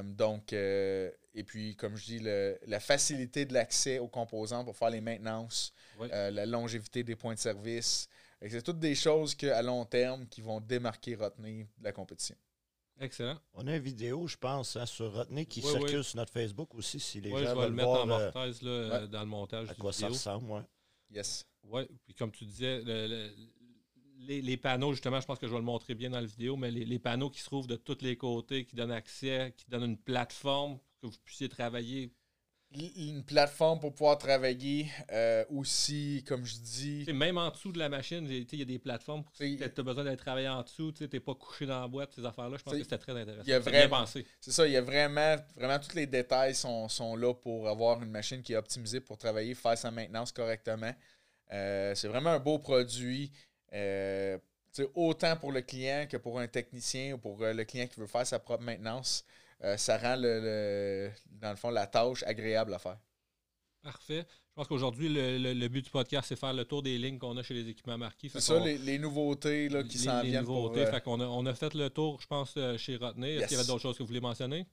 donc, 0.04 0.54
et 0.54 1.44
puis, 1.46 1.76
comme 1.76 1.98
je 1.98 2.06
dis, 2.06 2.20
la 2.20 2.80
facilité 2.80 3.46
de 3.46 3.54
l'accès 3.54 4.00
aux 4.00 4.08
composants 4.08 4.64
pour 4.64 4.78
faire 4.78 4.90
les 4.90 5.02
maintenances, 5.02 5.74
la 6.00 6.46
longévité 6.46 7.04
des 7.04 7.16
points 7.18 7.34
de 7.34 7.40
service, 7.40 8.08
c'est 8.42 8.62
toutes 8.62 8.80
des 8.80 8.96
choses 8.96 9.36
à 9.44 9.62
long 9.62 9.86
terme 9.86 10.28
qui 10.28 10.42
vont 10.42 10.60
démarquer 10.60 11.16
Rotney 11.16 11.68
de 11.78 11.84
la 11.84 11.92
compétition. 11.92 12.36
Excellent. 13.00 13.38
On 13.54 13.68
a 13.68 13.76
une 13.76 13.82
vidéo, 13.82 14.28
je 14.28 14.38
pense, 14.38 14.76
hein, 14.76 14.86
sur 14.86 15.14
Rotney 15.14 15.46
qui 15.46 15.62
circule 15.62 16.04
sur 16.04 16.18
notre 16.18 16.32
Facebook 16.32 16.74
aussi, 16.76 17.00
si 17.00 17.22
les 17.22 17.30
gens 17.30 17.38
je 17.38 17.60
vais 17.60 17.68
le 17.68 17.74
mettre 17.74 17.90
en 17.90 18.10
euh, 18.10 19.08
dans 19.08 19.20
le 19.20 19.26
montage. 19.28 19.70
À 19.70 19.76
quoi 19.76 19.94
ça 19.94 20.08
ressemble, 20.08 20.52
oui. 20.52 20.62
Yes. 21.12 21.48
Oui, 21.64 21.84
puis 22.06 22.14
comme 22.14 22.32
tu 22.32 22.46
disais, 22.46 22.82
les, 24.20 24.58
panneaux, 24.58 24.94
justement, 24.94 25.20
je 25.20 25.26
pense 25.26 25.38
que 25.38 25.48
je 25.48 25.52
vais 25.52 25.60
le 25.60 25.66
montrer 25.66 25.96
bien 25.96 26.10
dans 26.10 26.20
la 26.20 26.26
vidéo, 26.26 26.56
mais 26.56 26.72
les, 26.72 26.86
les, 26.86 27.00
panneaux 27.00 27.30
qui 27.30 27.40
se 27.40 27.46
trouvent 27.46 27.68
de 27.68 27.76
tous 27.76 28.02
les 28.02 28.18
côtés, 28.18 28.66
qui 28.66 28.76
donnent 28.76 28.92
accès, 28.92 29.54
qui 29.56 29.70
donnent 29.70 29.92
une 29.92 29.98
plateforme 29.98 30.80
pour 30.80 31.02
que 31.02 31.08
vous 31.08 31.22
puissiez 31.24 31.50
travailler 31.50 32.12
une 32.76 33.24
plateforme 33.24 33.80
pour 33.80 33.94
pouvoir 33.94 34.18
travailler 34.18 34.92
euh, 35.12 35.46
aussi, 35.50 36.24
comme 36.28 36.46
je 36.46 36.56
dis. 36.58 37.06
même 37.14 37.38
en 37.38 37.50
dessous 37.50 37.72
de 37.72 37.80
la 37.80 37.90
machine, 37.90 38.28
il 38.30 38.60
y 38.60 38.62
a 38.62 38.66
des 38.66 38.80
plateformes 38.80 39.24
pour 39.24 39.34
tu 39.34 39.58
as 39.64 39.84
besoin 39.84 40.04
d'aller 40.04 40.18
travailler 40.18 40.50
en 40.50 40.62
dessous, 40.64 40.92
tu 40.92 41.08
n'es 41.12 41.20
pas 41.20 41.34
couché 41.34 41.66
dans 41.66 41.80
la 41.80 41.88
boîte, 41.88 42.12
ces 42.14 42.26
affaires-là. 42.26 42.58
Je 42.58 42.64
pense 42.64 42.74
que 42.74 42.84
c'était 42.84 42.98
très 42.98 43.14
intéressant. 43.14 43.48
Y 43.48 43.54
a 43.54 43.60
vraiment, 43.60 44.06
C'est 44.06 44.52
ça, 44.52 44.68
il 44.68 44.74
y 44.74 44.78
a 44.78 44.82
vraiment, 44.82 45.38
vraiment 45.56 45.80
tous 45.80 45.96
les 45.96 46.08
détails 46.08 46.56
sont, 46.56 46.90
sont, 46.90 47.16
là 47.16 47.34
pour 47.34 47.68
avoir 47.70 48.02
une 48.04 48.12
machine 48.12 48.42
qui 48.42 48.54
est 48.54 48.58
optimisée 48.58 49.00
pour 49.00 49.18
travailler, 49.18 49.56
faire 49.56 49.78
sa 49.78 49.90
maintenance 49.90 50.32
correctement. 50.32 50.94
Euh, 51.54 51.96
c'est 51.96 52.08
vraiment 52.08 52.32
un 52.32 52.40
beau 52.40 52.60
produit. 52.60 53.32
Euh, 53.74 54.38
autant 54.94 55.36
pour 55.38 55.52
le 55.52 55.62
client 55.62 56.06
que 56.10 56.18
pour 56.18 56.40
un 56.40 56.48
technicien 56.48 57.14
ou 57.14 57.18
pour 57.18 57.38
le 57.40 57.64
client 57.64 57.88
qui 57.88 58.00
veut 58.00 58.08
faire 58.08 58.28
sa 58.28 58.40
propre 58.40 58.64
maintenance. 58.64 59.24
Euh, 59.64 59.78
ça 59.78 59.98
rend, 59.98 60.16
le, 60.18 61.10
dans 61.32 61.50
le 61.50 61.56
fond, 61.56 61.70
la 61.70 61.88
tâche 61.88 62.24
agréable 62.24 62.74
à 62.74 62.80
faire. 62.80 63.00
Parfait. 63.82 64.26
Je 64.30 64.54
pense 64.54 64.68
qu'aujourd'hui, 64.68 65.08
le, 65.10 65.68
but 65.68 65.86
du 65.86 65.90
podcast, 65.90 66.28
c'est 66.30 66.36
faire 66.36 66.54
le 66.54 66.66
tour 66.66 66.82
des 66.82 66.98
lignes 66.98 67.18
qu'on 67.18 67.38
a 67.38 67.44
chez 67.44 67.54
les 67.54 67.70
équipements 67.70 67.98
marqués. 67.98 68.30
C'est 68.30 68.42
ça, 68.42 68.60
les, 68.60 68.98
nouveautés 68.98 69.70
là, 69.70 69.84
qui 69.84 69.98
s'en 69.98 70.22
viennent. 70.22 70.44
Nouveautés. 70.44 70.82
Euh, 70.82 71.00
on, 71.06 71.20
a, 71.20 71.26
on, 71.26 71.46
a, 71.46 71.54
fait 71.54 71.74
le 71.74 71.90
tour, 71.90 72.20
je 72.20 72.28
pense, 72.28 72.56
euh, 72.58 72.78
chez 72.78 72.96
Rotney. 72.96 73.36
Est-ce 73.36 73.48
qu'il 73.48 73.58
y 73.58 73.60
avait 73.60 73.68
d'autres 73.68 73.84
choses 73.84 73.98
que 73.98 74.04
vous 74.04 74.08
voulez 74.08 74.20
mentionner? 74.20 74.66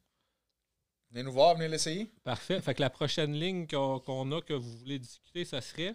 Venez 1.11 1.23
nous 1.23 1.33
voir, 1.33 1.55
venez 1.55 1.69
l'essayer. 1.69 2.11
Parfait. 2.25 2.61
Fait 2.61 2.75
que 2.75 2.81
la 2.81 2.91
prochaine 2.91 3.35
ligne 3.35 3.67
qu'on 3.67 4.33
a, 4.33 4.41
que 4.41 4.55
vous 4.55 4.79
voulez 4.79 4.99
discuter, 4.99 5.45
ça 5.45 5.61
serait? 5.61 5.95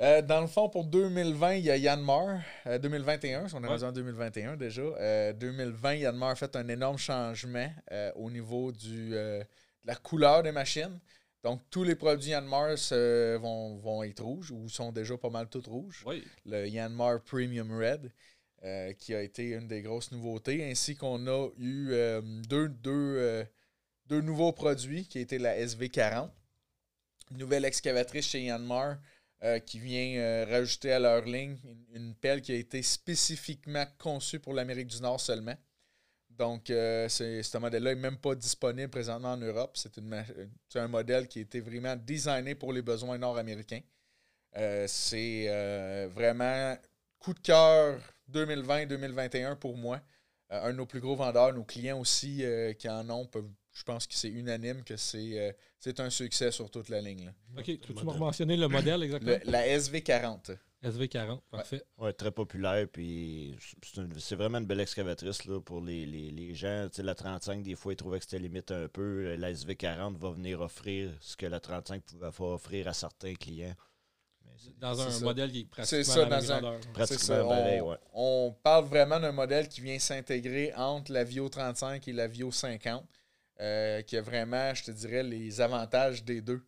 Euh, 0.00 0.22
dans 0.22 0.40
le 0.40 0.46
fond, 0.46 0.68
pour 0.68 0.84
2020, 0.84 1.54
il 1.54 1.64
y 1.64 1.70
a 1.70 1.76
Yanmar. 1.76 2.40
2021, 2.66 3.46
on 3.54 3.64
est 3.64 3.66
rendu 3.66 3.84
en 3.84 3.92
2021 3.92 4.56
déjà. 4.56 5.32
2020, 5.32 5.94
Yanmar 5.94 6.30
a 6.30 6.34
fait 6.36 6.54
un 6.56 6.68
énorme 6.68 6.98
changement 6.98 7.72
au 8.14 8.30
niveau 8.30 8.70
du, 8.70 9.10
de 9.10 9.42
la 9.84 9.96
couleur 9.96 10.42
des 10.42 10.52
machines. 10.52 11.00
Donc, 11.42 11.62
tous 11.70 11.84
les 11.84 11.94
produits 11.94 12.30
Yanmar 12.30 12.76
vont, 13.40 13.76
vont, 13.78 14.02
être 14.02 14.22
rouges 14.22 14.50
ou 14.50 14.68
sont 14.68 14.92
déjà 14.92 15.16
pas 15.16 15.30
mal 15.30 15.48
tous 15.48 15.66
rouges. 15.66 16.04
Le 16.46 16.68
Yanmar 16.68 17.20
Premium 17.22 17.76
Red. 17.76 18.12
Euh, 18.64 18.92
qui 18.94 19.14
a 19.14 19.22
été 19.22 19.50
une 19.50 19.68
des 19.68 19.82
grosses 19.82 20.10
nouveautés, 20.10 20.68
ainsi 20.68 20.96
qu'on 20.96 21.28
a 21.28 21.48
eu 21.58 21.92
euh, 21.92 22.20
deux, 22.48 22.74
euh, 22.90 23.44
deux, 24.06 24.20
nouveaux 24.20 24.50
produits, 24.50 25.06
qui 25.06 25.20
étaient 25.20 25.38
la 25.38 25.56
SV40, 25.56 26.28
une 27.30 27.36
nouvelle 27.36 27.64
excavatrice 27.64 28.26
chez 28.26 28.40
Yanmar, 29.42 29.64
qui 29.64 29.78
vient 29.78 30.44
rajouter 30.46 30.92
à 30.92 30.98
leur 30.98 31.24
ligne 31.24 31.56
une, 31.94 32.14
pelle 32.14 32.40
qui 32.42 32.52
a 32.52 32.56
été 32.56 32.82
spécifiquement 32.82 33.84
conçue 33.98 34.40
pour 34.40 34.54
l'Amérique 34.54 34.88
du 34.88 35.00
Nord 35.00 35.20
seulement. 35.20 35.56
Donc, 36.30 36.64
ce 36.68 37.58
modèle-là 37.58 37.94
n'est 37.94 38.00
même 38.00 38.18
pas 38.18 38.34
disponible 38.34 38.90
présentement 38.90 39.32
en 39.32 39.36
Europe. 39.36 39.76
C'est 39.76 40.78
un 40.78 40.88
modèle 40.88 41.26
qui 41.26 41.40
a 41.40 41.42
été 41.42 41.60
vraiment 41.60 41.96
designé 41.96 42.54
pour 42.54 42.72
les 42.72 42.82
besoins 42.82 43.18
nord-américains. 43.18 43.80
c'est 44.86 46.08
vraiment 46.14 46.76
coup 47.18 47.34
de 47.34 47.40
cœur 47.40 48.00
2020-2021 48.32 49.56
pour 49.56 49.76
moi. 49.76 50.00
Euh, 50.52 50.68
un 50.68 50.72
de 50.72 50.76
nos 50.76 50.86
plus 50.86 51.00
gros 51.00 51.16
vendeurs, 51.16 51.52
nos 51.52 51.64
clients 51.64 51.98
aussi 52.00 52.44
euh, 52.44 52.72
qui 52.72 52.88
en 52.88 53.08
ont, 53.10 53.28
je 53.72 53.82
pense 53.82 54.06
que 54.06 54.14
c'est 54.14 54.28
unanime 54.28 54.82
que 54.82 54.96
c'est 54.96 55.38
euh, 55.38 55.52
c'est 55.78 56.00
un 56.00 56.10
succès 56.10 56.50
sur 56.50 56.70
toute 56.70 56.88
la 56.88 57.00
ligne. 57.00 57.32
OK. 57.56 57.64
Tu 57.64 58.04
m'as 58.04 58.16
mentionné 58.16 58.56
le 58.56 58.68
modèle 58.68 59.02
exactement? 59.02 59.38
la 59.44 59.66
SV40. 59.66 60.56
SV40, 60.82 61.40
parfait. 61.50 61.82
Oui, 61.98 62.14
très 62.14 62.30
populaire. 62.30 62.86
Puis 62.88 63.56
c'est 64.18 64.36
vraiment 64.36 64.58
une 64.58 64.66
belle 64.66 64.80
excavatrice 64.80 65.44
là, 65.44 65.60
pour 65.60 65.80
les, 65.80 66.06
les, 66.06 66.30
les 66.30 66.54
gens. 66.54 66.88
la 66.98 67.14
35, 67.14 67.62
des 67.62 67.74
fois, 67.74 67.92
ils 67.92 67.96
trouvaient 67.96 68.18
que 68.18 68.24
c'était 68.24 68.38
limite 68.38 68.70
un 68.70 68.86
peu. 68.88 69.34
La 69.36 69.52
SV40 69.52 70.16
va 70.16 70.30
venir 70.30 70.60
offrir 70.60 71.12
ce 71.20 71.36
que 71.36 71.46
la 71.46 71.58
35 71.58 72.02
pouvait 72.02 72.30
pas 72.30 72.44
offrir 72.44 72.86
à 72.86 72.92
certains 72.92 73.34
clients. 73.34 73.74
Dans 74.78 75.00
un 75.00 75.20
modèle 75.20 75.52
qui 75.52 75.60
est 75.60 75.64
pratiquement 75.64 76.02
ça, 76.04 76.24
dans 76.24 76.52
un, 76.52 76.80
pratiquement 76.92 77.96
on, 78.12 78.54
parle 78.62 78.86
vraiment 78.86 79.20
d'un 79.20 79.30
modèle 79.30 79.68
qui 79.68 79.80
vient 79.80 79.98
s'intégrer 80.00 80.72
entre 80.74 81.12
la 81.12 81.22
Vio 81.22 81.48
35 81.48 82.08
et 82.08 82.12
la 82.12 82.26
Vio 82.26 82.50
50, 82.50 83.04
euh, 83.60 84.02
qui 84.02 84.16
a 84.16 84.22
vraiment, 84.22 84.74
je 84.74 84.84
te 84.84 84.90
dirais, 84.90 85.22
les 85.22 85.60
avantages 85.60 86.24
des 86.24 86.40
deux. 86.40 86.62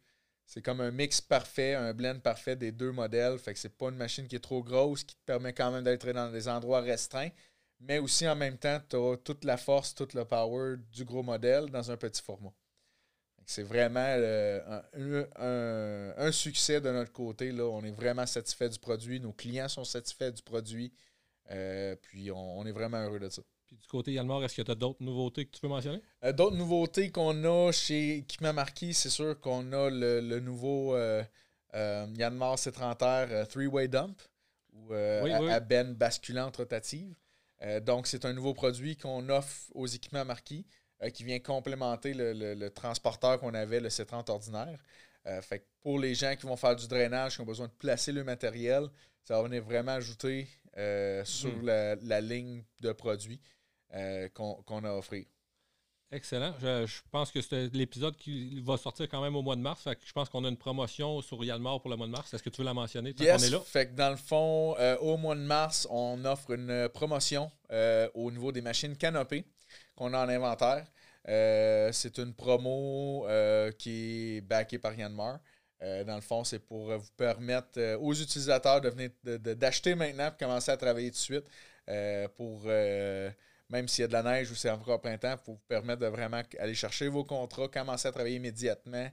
C'est 0.47 0.63
comme 0.63 0.81
un 0.81 0.91
mix 0.91 1.21
parfait, 1.21 1.75
un 1.75 1.95
blend 1.95 2.19
parfait 2.19 2.57
des 2.57 2.73
deux 2.73 2.91
modèles. 2.91 3.39
Fait 3.39 3.55
que 3.55 3.61
c'est 3.61 3.77
pas 3.77 3.91
une 3.91 3.97
machine 3.97 4.27
qui 4.27 4.37
est 4.37 4.41
trop 4.41 4.63
grosse, 4.63 5.05
qui 5.05 5.15
te 5.15 5.25
permet 5.25 5.53
quand 5.53 5.71
même 5.71 5.85
d'être 5.85 6.11
dans 6.13 6.33
des 6.33 6.49
endroits 6.49 6.81
restreints, 6.81 7.31
mais 7.79 7.99
aussi 7.99 8.29
en 8.29 8.37
même 8.37 8.59
temps, 8.59 8.81
tu 8.89 8.97
as 8.97 9.17
toute 9.19 9.45
la 9.45 9.57
force, 9.57 9.95
toute 9.95 10.15
le 10.15 10.25
power 10.25 10.77
du 10.93 11.05
gros 11.05 11.23
modèle 11.23 11.71
dans 11.71 11.91
un 11.91 11.97
petit 11.97 12.23
format. 12.23 12.53
C'est 13.47 13.65
vraiment 13.65 14.07
euh, 14.07 16.13
un, 16.17 16.31
succès 16.31 16.81
de 16.81 16.91
notre 16.91 17.11
côté. 17.11 17.51
Là. 17.51 17.65
On 17.65 17.83
est 17.83 17.91
vraiment 17.91 18.25
satisfait 18.25 18.69
du 18.69 18.79
produit. 18.79 19.19
Nos 19.19 19.33
clients 19.33 19.69
sont 19.69 19.85
satisfaits 19.85 20.31
du 20.31 20.43
produit. 20.43 20.93
Euh, 21.51 21.97
puis 22.01 22.31
on, 22.31 22.65
est 22.65 22.71
vraiment 22.71 22.99
heureux 22.99 23.19
de 23.19 23.29
ça. 23.29 23.43
Puis 23.71 23.79
du 23.79 23.89
côté 23.89 24.13
Yanmar, 24.13 24.43
est-ce 24.45 24.57
que 24.57 24.63
tu 24.63 24.71
as 24.71 24.75
d'autres 24.75 25.03
nouveautés 25.03 25.47
que 25.47 25.53
tu 25.53 25.61
peux 25.61 25.69
mentionner? 25.69 26.03
Euh, 26.25 26.33
d'autres 26.33 26.57
nouveautés 26.57 27.11
qu'on 27.11 27.45
a 27.45 27.73
chez 27.73 28.17
Équipement 28.19 28.53
Marquis, 28.53 28.95
c'est 28.95 29.11
sûr 29.11 29.39
qu'on 29.41 29.73
a 29.73 29.89
le, 29.89 30.41
nouveau 30.41 30.97
Yanmar 31.73 32.57
C30R 32.57 33.47
Three-Way 33.47 33.89
Dump 33.89 34.21
ou 34.73 34.93
à, 34.93 35.61
ben 35.61 35.95
basculante 35.95 36.57
rotative. 36.57 37.15
donc, 37.83 38.09
c'est 38.09 38.25
un 38.25 38.33
nouveau 38.33 38.55
produit 38.55 38.97
qu'on 38.97 39.29
offre 39.29 39.71
aux 39.75 39.87
équipements 39.87 40.25
marquis. 40.25 40.67
Euh, 41.03 41.09
qui 41.09 41.25
vient 41.25 41.39
complémenter 41.39 42.13
le, 42.15 42.69
transporteur 42.69 43.41
qu'on 43.41 43.55
avait, 43.55 43.81
le 43.81 43.89
C30 43.89 44.31
ordinaire. 44.31 44.79
Euh, 45.27 45.41
fait 45.41 45.67
pour 45.81 45.99
les 45.99 46.15
gens 46.15 46.35
qui 46.37 46.47
vont 46.47 46.57
faire 46.57 46.77
du 46.77 46.87
drainage, 46.89 47.37
qui 47.37 47.41
ont 47.41 47.47
besoin 47.47 47.69
de 47.69 47.73
placer 47.73 48.13
le 48.13 48.23
matériel, 48.23 48.89
ça 49.25 49.37
va 49.37 49.43
venir 49.49 49.63
vraiment 49.63 49.93
ajouter 49.93 50.47
euh, 50.77 51.25
sur 51.25 51.55
hmm. 51.57 51.97
la, 52.03 52.21
ligne 52.21 52.65
de 52.81 52.93
produits 52.93 53.41
qu'on 54.35 54.85
a 54.85 54.93
offert. 54.93 55.25
Excellent. 56.13 56.55
Je, 56.61 57.01
pense 57.13 57.31
que 57.31 57.41
c'est 57.41 57.73
l'épisode 57.73 58.17
qui 58.17 58.61
va 58.63 58.77
sortir 58.77 59.09
quand 59.09 59.23
même 59.23 59.37
au 59.37 59.43
mois 59.43 59.55
de 59.55 59.61
mars. 59.61 59.87
je 59.87 60.13
pense 60.13 60.29
qu'on 60.29 60.45
a 60.45 60.49
une 60.49 60.57
promotion 60.57 61.23
sur 61.23 61.45
Yanmar 61.45 61.81
pour 61.81 61.91
le 61.91 61.97
mois 61.97 62.07
de 62.07 62.13
mars. 62.13 62.35
Est-ce 62.35 62.43
que 62.43 62.51
tu 62.51 62.63
veux 62.63 62.65
la 62.65 62.75
mentionner? 62.75 63.15
Yes, 63.19 63.45
est 63.45 63.51
là? 63.51 63.61
Fait 63.61 63.87
que 63.87 63.95
dans 63.95 64.11
le 64.11 64.17
fond, 64.17 64.75
au 65.01 65.17
mois 65.17 65.37
de 65.37 65.41
mars, 65.41 65.87
on 65.91 66.25
offre 66.25 66.51
une 66.53 66.89
promotion 66.89 67.51
au 68.15 68.31
niveau 68.31 68.51
des 68.51 68.61
machines 68.63 68.97
canopées 68.97 69.45
qu'on 69.95 70.13
a 70.15 70.25
en 70.25 70.29
inventaire. 70.29 70.87
Euh, 71.29 71.93
c'est 71.93 72.19
une 72.19 72.35
promo 72.35 73.27
euh, 73.29 73.71
qui 73.73 74.37
est 74.37 74.41
backée 74.41 74.79
par 74.79 74.95
Yanmar. 74.95 75.39
Euh, 75.83 76.05
dans 76.05 76.15
le 76.17 76.21
fond, 76.21 76.45
c'est 76.45 76.59
pour 76.59 76.97
vous 76.97 77.11
permettre 77.17 77.97
aux 77.97 78.15
utilisateurs 78.15 78.81
de 78.81 78.89
venir 78.91 79.11
d'acheter 79.25 79.95
maintenant 79.95 80.29
et 80.29 80.39
commencer 80.39 80.71
à 80.71 80.77
travailler 80.77 81.11
tout 81.11 81.17
de 81.17 81.43
suite. 81.43 81.45
pour 82.37 82.63
même 83.71 83.89
s'il 83.89 84.03
y 84.03 84.05
a 84.05 84.09
de 84.09 84.13
la 84.13 84.23
neige 84.23 84.51
ou 84.51 84.55
c'est 84.55 84.71
encore 84.71 85.01
printemps, 85.01 85.37
pour 85.39 85.55
vous 85.55 85.61
permettre 85.69 86.01
de 86.01 86.07
vraiment 86.07 86.43
aller 86.59 86.75
chercher 86.75 87.09
vos 87.09 87.25
contrats, 87.25 87.69
commencer 87.69 88.09
à 88.09 88.13
travailler 88.13 88.37
immédiatement 88.37 89.09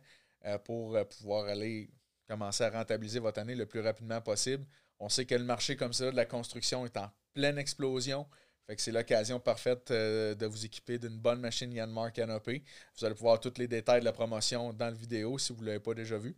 pour 0.66 0.98
pouvoir 1.08 1.48
aller 1.48 1.90
commencer 2.28 2.64
à 2.64 2.70
rentabiliser 2.70 3.20
votre 3.20 3.40
année 3.40 3.56
le 3.56 3.66
plus 3.66 3.80
rapidement 3.80 4.22
possible. 4.22 4.66
On 5.00 5.10
sait 5.10 5.26
que 5.26 5.36
le 5.36 5.44
marché 5.44 5.76
comme 5.76 5.94
ça 5.94 6.12
de 6.12 6.16
la 6.16 6.26
construction 6.26 6.86
est 6.86 6.98
en 6.98 7.10
pleine 7.34 7.58
explosion. 7.58 8.28
Fait 8.66 8.76
que 8.76 8.82
c'est 8.82 8.92
l'occasion 8.92 9.40
parfaite 9.40 9.92
euh, 9.92 10.36
de 10.36 10.46
vous 10.46 10.66
équiper 10.66 11.00
d'une 11.00 11.18
bonne 11.18 11.40
machine 11.40 11.72
Yanmar 11.72 12.12
Canopy. 12.12 12.64
Vous 12.98 13.06
allez 13.06 13.16
pouvoir 13.16 13.40
tous 13.40 13.54
les 13.58 13.68
détails 13.68 14.02
de 14.02 14.06
la 14.06 14.12
promotion 14.12 14.74
dans 14.74 14.88
la 14.88 14.92
vidéo 14.92 15.38
si 15.38 15.54
vous 15.54 15.62
ne 15.62 15.68
l'avez 15.68 15.80
pas 15.80 15.94
déjà 15.94 16.18
vu. 16.18 16.36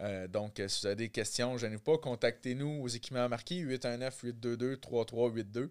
Euh, 0.00 0.26
donc, 0.26 0.58
euh, 0.58 0.66
si 0.66 0.80
vous 0.80 0.86
avez 0.86 0.96
des 0.96 1.10
questions, 1.10 1.58
je 1.58 1.66
n'ai 1.66 1.78
pas, 1.78 1.96
contactez-nous 1.98 2.82
aux 2.82 2.88
équipements 2.88 3.28
marqués 3.28 3.62
819-822-3382. 3.62 5.70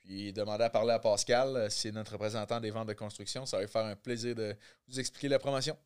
Puis 0.00 0.32
demandez 0.32 0.64
à 0.64 0.70
parler 0.70 0.92
à 0.92 0.98
Pascal, 0.98 1.70
c'est 1.70 1.92
notre 1.92 2.12
représentant 2.12 2.60
des 2.60 2.70
ventes 2.70 2.88
de 2.88 2.94
construction. 2.94 3.46
Ça 3.46 3.58
va 3.58 3.66
faire 3.66 3.84
un 3.84 3.96
plaisir 3.96 4.34
de 4.34 4.56
vous 4.88 4.98
expliquer 4.98 5.28
la 5.28 5.38
promotion. 5.38 5.76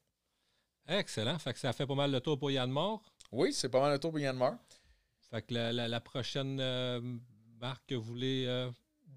Excellent. 0.88 1.38
Fait 1.38 1.52
que 1.52 1.58
ça 1.58 1.72
fait 1.72 1.86
pas 1.86 1.94
mal 1.94 2.10
le 2.10 2.20
tour 2.20 2.38
pour 2.38 2.50
Yanmar. 2.50 3.00
Oui, 3.32 3.52
c'est 3.52 3.68
pas 3.68 3.80
mal 3.80 3.92
le 3.92 3.98
tour 3.98 4.10
pour 4.10 4.20
Yanmar. 4.20 4.56
Fait 5.30 5.42
que 5.42 5.54
la, 5.54 6.00
prochaine 6.00 6.56
marque 7.60 7.86
que 7.86 7.94
vous 7.94 8.02
voulez 8.04 8.70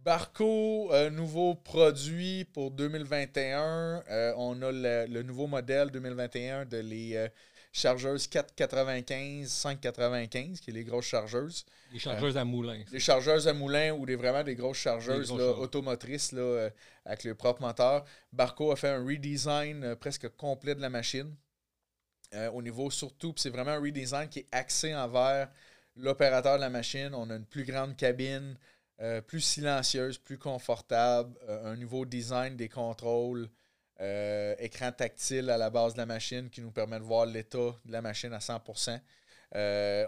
Barco, 0.08 0.90
un 0.94 1.10
nouveau 1.10 1.54
produit 1.54 2.46
pour 2.46 2.72
2021. 2.72 4.04
Euh, 4.10 4.34
on 4.38 4.62
a 4.62 4.72
le, 4.72 5.22
nouveau 5.22 5.48
modèle 5.48 5.92
2021 5.92 6.64
de 6.64 6.78
les 6.78 7.18
euh, 7.18 7.28
chargeuses 7.78 8.28
495, 8.28 9.48
595, 9.48 10.60
qui 10.60 10.70
est 10.70 10.74
les 10.74 10.84
grosses 10.84 11.06
chargeuses. 11.06 11.66
Les 11.94 12.00
chargeuses 12.00 12.38
à 12.38 12.44
moulin. 12.44 12.84
Les 12.92 13.00
chargeuses 13.00 13.48
à 13.48 13.54
moulin 13.54 13.94
ou 13.94 14.06
des, 14.06 14.16
vraiment 14.16 14.44
des 14.44 14.56
grosses 14.56 14.78
chargeuses 14.78 15.32
automotrices 15.32 16.32
là, 16.32 16.70
avec 17.06 17.24
le 17.24 17.36
propre 17.36 17.62
moteur. 17.62 18.04
Barco 18.34 18.72
a 18.72 18.76
fait 18.76 18.90
un 18.90 19.06
redesign 19.06 19.96
presque 19.96 20.28
complet 20.36 20.76
de 20.76 20.82
la 20.82 20.90
machine. 20.90 21.36
au 22.54 22.62
niveau 22.62 22.90
surtout, 22.90 23.34
c'est 23.38 23.50
vraiment 23.50 23.72
un 23.72 23.82
redesign 23.82 24.28
qui 24.28 24.40
est 24.40 24.48
axé 24.52 24.94
envers 24.96 25.50
l'opérateur 25.96 26.56
de 26.56 26.62
la 26.62 26.70
machine. 26.70 27.14
On 27.14 27.30
a 27.30 27.36
une 27.36 27.46
plus 27.46 27.64
grande 27.64 27.96
cabine. 27.96 28.58
Euh, 29.00 29.22
plus 29.22 29.42
silencieuse, 29.42 30.18
plus 30.18 30.40
confortable, 30.40 31.38
euh, 31.48 31.74
un 31.74 31.76
nouveau 31.76 32.04
design 32.04 32.56
des 32.56 32.68
contrôles, 32.68 33.48
euh, 34.00 34.56
écran 34.60 34.92
tactile 34.92 35.50
à 35.50 35.58
la 35.58 35.70
base 35.70 35.94
de 35.94 35.98
la 35.98 36.06
machine 36.06 36.50
qui 36.50 36.62
nous 36.62 36.72
permet 36.72 37.00
de 37.00 37.04
voir 37.04 37.26
l'état 37.26 37.76
de 37.86 37.92
la 37.92 38.02
machine 38.02 38.34
à 38.34 38.40
100%. 38.40 39.00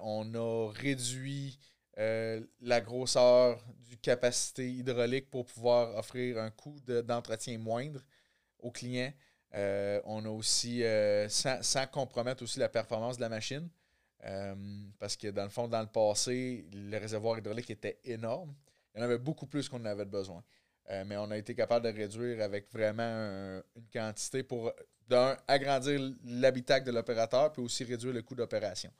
on 0.04 0.34
a 0.36 0.72
réduit 0.72 1.60
la 1.98 2.80
grosseur 2.82 3.62
du 3.80 3.98
capacité 3.98 4.72
hydraulique 4.72 5.30
pour 5.30 5.46
pouvoir 5.46 5.96
offrir 5.98 6.38
un 6.38 6.50
coût 6.50 6.80
d'entretien 6.82 7.58
moindre 7.58 8.02
aux 8.60 8.72
clients. 8.72 9.12
on 9.54 10.24
a 10.24 10.30
aussi, 10.30 10.84
sans, 11.28 11.62
sans, 11.62 11.88
compromettre 11.88 12.44
aussi 12.44 12.60
la 12.60 12.70
performance 12.70 13.18
de 13.18 13.22
la 13.22 13.30
machine, 13.30 13.70
parce 15.00 15.18
que 15.18 15.28
dans 15.28 15.44
le 15.44 15.50
fond, 15.50 15.68
dans 15.68 15.82
le 15.82 15.88
passé, 15.88 16.66
le 16.72 16.98
réservoir 16.98 17.38
hydraulique 17.40 17.70
était 17.70 18.00
énorme. 18.06 18.54
Il 18.94 19.00
y 19.00 19.02
en 19.02 19.06
avait 19.06 19.18
beaucoup 19.18 19.46
plus 19.46 19.70
qu'on 19.70 19.84
avait 19.86 20.06
besoin. 20.06 20.44
Euh, 20.92 21.04
mais 21.06 21.18
on 21.18 21.30
a 21.30 21.38
été 21.38 21.54
capable 21.54 21.86
de 21.86 21.96
réduire 21.96 22.42
avec 22.42 22.72
vraiment 22.72 23.62
une 23.76 23.88
quantité 23.94 24.44
pour, 24.44 24.74
d'un, 25.08 25.38
agrandir 25.48 26.00
l'habitacle 26.26 26.86
de 26.86 26.92
l'opérateur, 26.92 27.52
puis 27.52 27.62
aussi 27.62 27.84
réduire 27.84 28.14
le 28.14 28.22
coût 28.22 28.36
d'opération. 28.36 28.92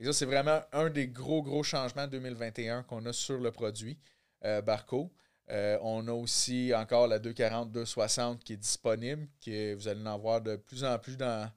Ça, 0.00 0.12
c'est 0.12 0.26
vraiment 0.26 0.60
un 0.72 0.90
des 0.90 1.06
gros, 1.06 1.42
gros 1.42 1.62
changements 1.62 2.06
2021 2.08 2.82
qu'on 2.82 3.04
a 3.06 3.12
sur 3.12 3.38
le 3.38 3.52
produit 3.52 3.96
euh, 4.44 4.60
Barco. 4.60 5.12
Euh, 5.50 5.78
on 5.82 6.06
a 6.08 6.12
aussi 6.12 6.72
encore 6.74 7.06
la 7.06 7.18
240-260 7.18 8.38
qui 8.38 8.54
est 8.54 8.56
disponible, 8.56 9.28
qui 9.40 9.74
vous 9.74 9.86
allez 9.86 10.04
en 10.06 10.18
voir 10.18 10.40
de 10.40 10.56
plus 10.56 10.84
en 10.84 10.98
plus 10.98 11.16
dans, 11.16 11.48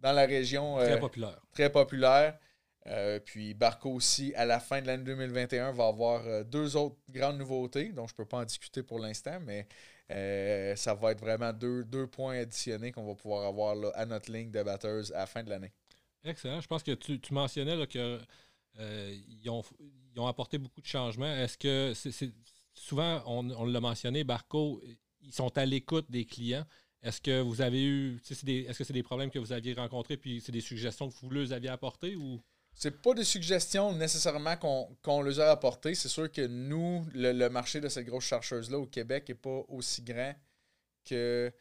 dans 0.00 0.12
la 0.12 0.26
région. 0.26 0.76
très 0.76 0.98
populaire. 0.98 1.40
Très 1.52 1.70
populaire. 1.70 2.38
Puis 3.24 3.54
Barco 3.54 3.90
aussi, 3.90 4.34
à 4.34 4.44
la 4.44 4.60
fin 4.60 4.82
de 4.82 4.86
l'année 4.86 5.04
2021, 5.04 5.72
va 5.72 5.86
avoir 5.86 6.44
deux 6.44 6.76
autres 6.76 6.96
grandes 7.08 7.38
nouveautés, 7.38 7.90
dont 7.92 8.06
je 8.06 8.12
ne 8.12 8.16
peux 8.16 8.26
pas 8.26 8.38
en 8.38 8.44
discuter 8.44 8.82
pour 8.82 8.98
l'instant, 8.98 9.38
mais 9.40 9.66
ça 10.76 10.94
va 10.94 11.12
être 11.12 11.20
vraiment 11.20 11.52
deux, 11.52 12.06
points 12.06 12.38
additionnés 12.38 12.92
qu'on 12.92 13.06
va 13.06 13.14
pouvoir 13.14 13.46
avoir 13.46 13.76
à 13.94 14.04
notre 14.06 14.30
ligne 14.30 14.50
de 14.50 14.62
batteurs 14.62 15.02
à 15.14 15.20
la 15.20 15.26
fin 15.26 15.42
de 15.42 15.50
l'année. 15.50 15.72
Excellent. 16.24 16.60
Je 16.60 16.66
pense 16.66 16.82
que 16.82 16.92
tu, 16.92 17.18
mentionnais 17.32 17.86
qu'ils 17.86 19.50
ont, 19.50 19.62
ont, 20.16 20.26
apporté 20.26 20.58
beaucoup 20.58 20.80
de 20.80 20.86
changements. 20.86 21.34
Est-ce 21.34 21.56
que 21.56 21.92
c'est 21.94 22.32
souvent, 22.74 23.22
on, 23.26 23.64
l'a 23.64 23.80
mentionné, 23.80 24.24
Barco, 24.24 24.82
ils 25.22 25.32
sont 25.32 25.56
à 25.56 25.64
l'écoute 25.64 26.10
des 26.10 26.24
clients. 26.24 26.66
Est-ce 27.02 27.20
que 27.20 27.40
vous 27.40 27.60
avez 27.60 27.82
eu, 27.82 28.20
est-ce 28.28 28.78
que 28.78 28.84
c'est 28.84 28.92
des 28.92 29.02
problèmes 29.02 29.30
que 29.30 29.38
vous 29.38 29.52
aviez 29.52 29.74
rencontrés, 29.74 30.16
puis 30.16 30.40
c'est 30.40 30.52
des 30.52 30.60
suggestions 30.60 31.08
que 31.08 31.14
vous 31.14 31.30
les 31.30 31.52
aviez 31.52 31.70
apportées 31.70 32.16
ou? 32.16 32.42
C'est 32.74 33.02
pas 33.02 33.14
des 33.14 33.24
suggestions 33.24 33.92
nécessairement 33.92 34.56
qu'on 34.56 35.22
les 35.22 35.38
a 35.38 35.50
apportées. 35.50 35.94
C'est 35.94 36.08
sûr 36.08 36.30
que 36.30 36.46
nous, 36.46 37.06
le, 37.14 37.48
marché 37.48 37.80
de 37.80 37.88
cette 37.88 38.04
grosse 38.04 38.24
chercheuse-là 38.24 38.78
au 38.78 38.86
Québec 38.86 39.28
n'est 39.28 39.34
pas 39.36 39.62
aussi 39.68 40.02
grand 40.02 40.34
que 41.04 41.52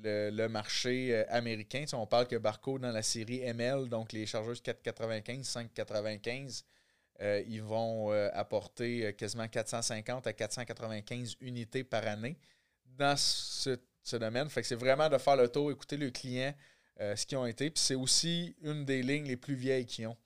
le, 0.00 0.46
marché 0.48 1.14
euh, 1.14 1.24
américain. 1.28 1.84
on 1.92 2.06
parle 2.06 2.26
que 2.26 2.36
Barco 2.36 2.78
dans 2.78 2.90
la 2.90 3.02
série 3.02 3.40
ML, 3.40 3.88
donc 3.88 4.12
les 4.12 4.26
chargeuses 4.26 4.60
495, 4.62 5.46
595, 5.46 6.64
euh, 7.20 7.42
ils 7.46 7.62
vont 7.62 8.10
euh, 8.12 8.30
apporter 8.32 9.14
quasiment 9.14 9.46
450 9.46 10.26
à 10.26 10.32
495 10.32 11.36
unités 11.40 11.84
par 11.84 12.06
année 12.06 12.38
dans 12.86 13.16
ce, 13.16 13.78
domaine. 14.12 14.48
Fait 14.48 14.62
que 14.62 14.66
c'est 14.66 14.74
vraiment 14.74 15.08
de 15.08 15.18
faire 15.18 15.36
le 15.36 15.48
tour, 15.48 15.70
écouter 15.70 15.96
le 15.96 16.10
client, 16.10 16.54
ce 16.98 17.26
qu'ils 17.26 17.38
ont 17.38 17.46
été. 17.46 17.70
Puis 17.70 17.82
c'est 17.82 17.94
aussi 17.94 18.56
une 18.62 18.84
des 18.84 19.02
lignes 19.02 19.26
les 19.26 19.36
plus 19.36 19.54
vieilles 19.54 19.86
qu'ils 19.86 20.06
ont. 20.06 20.16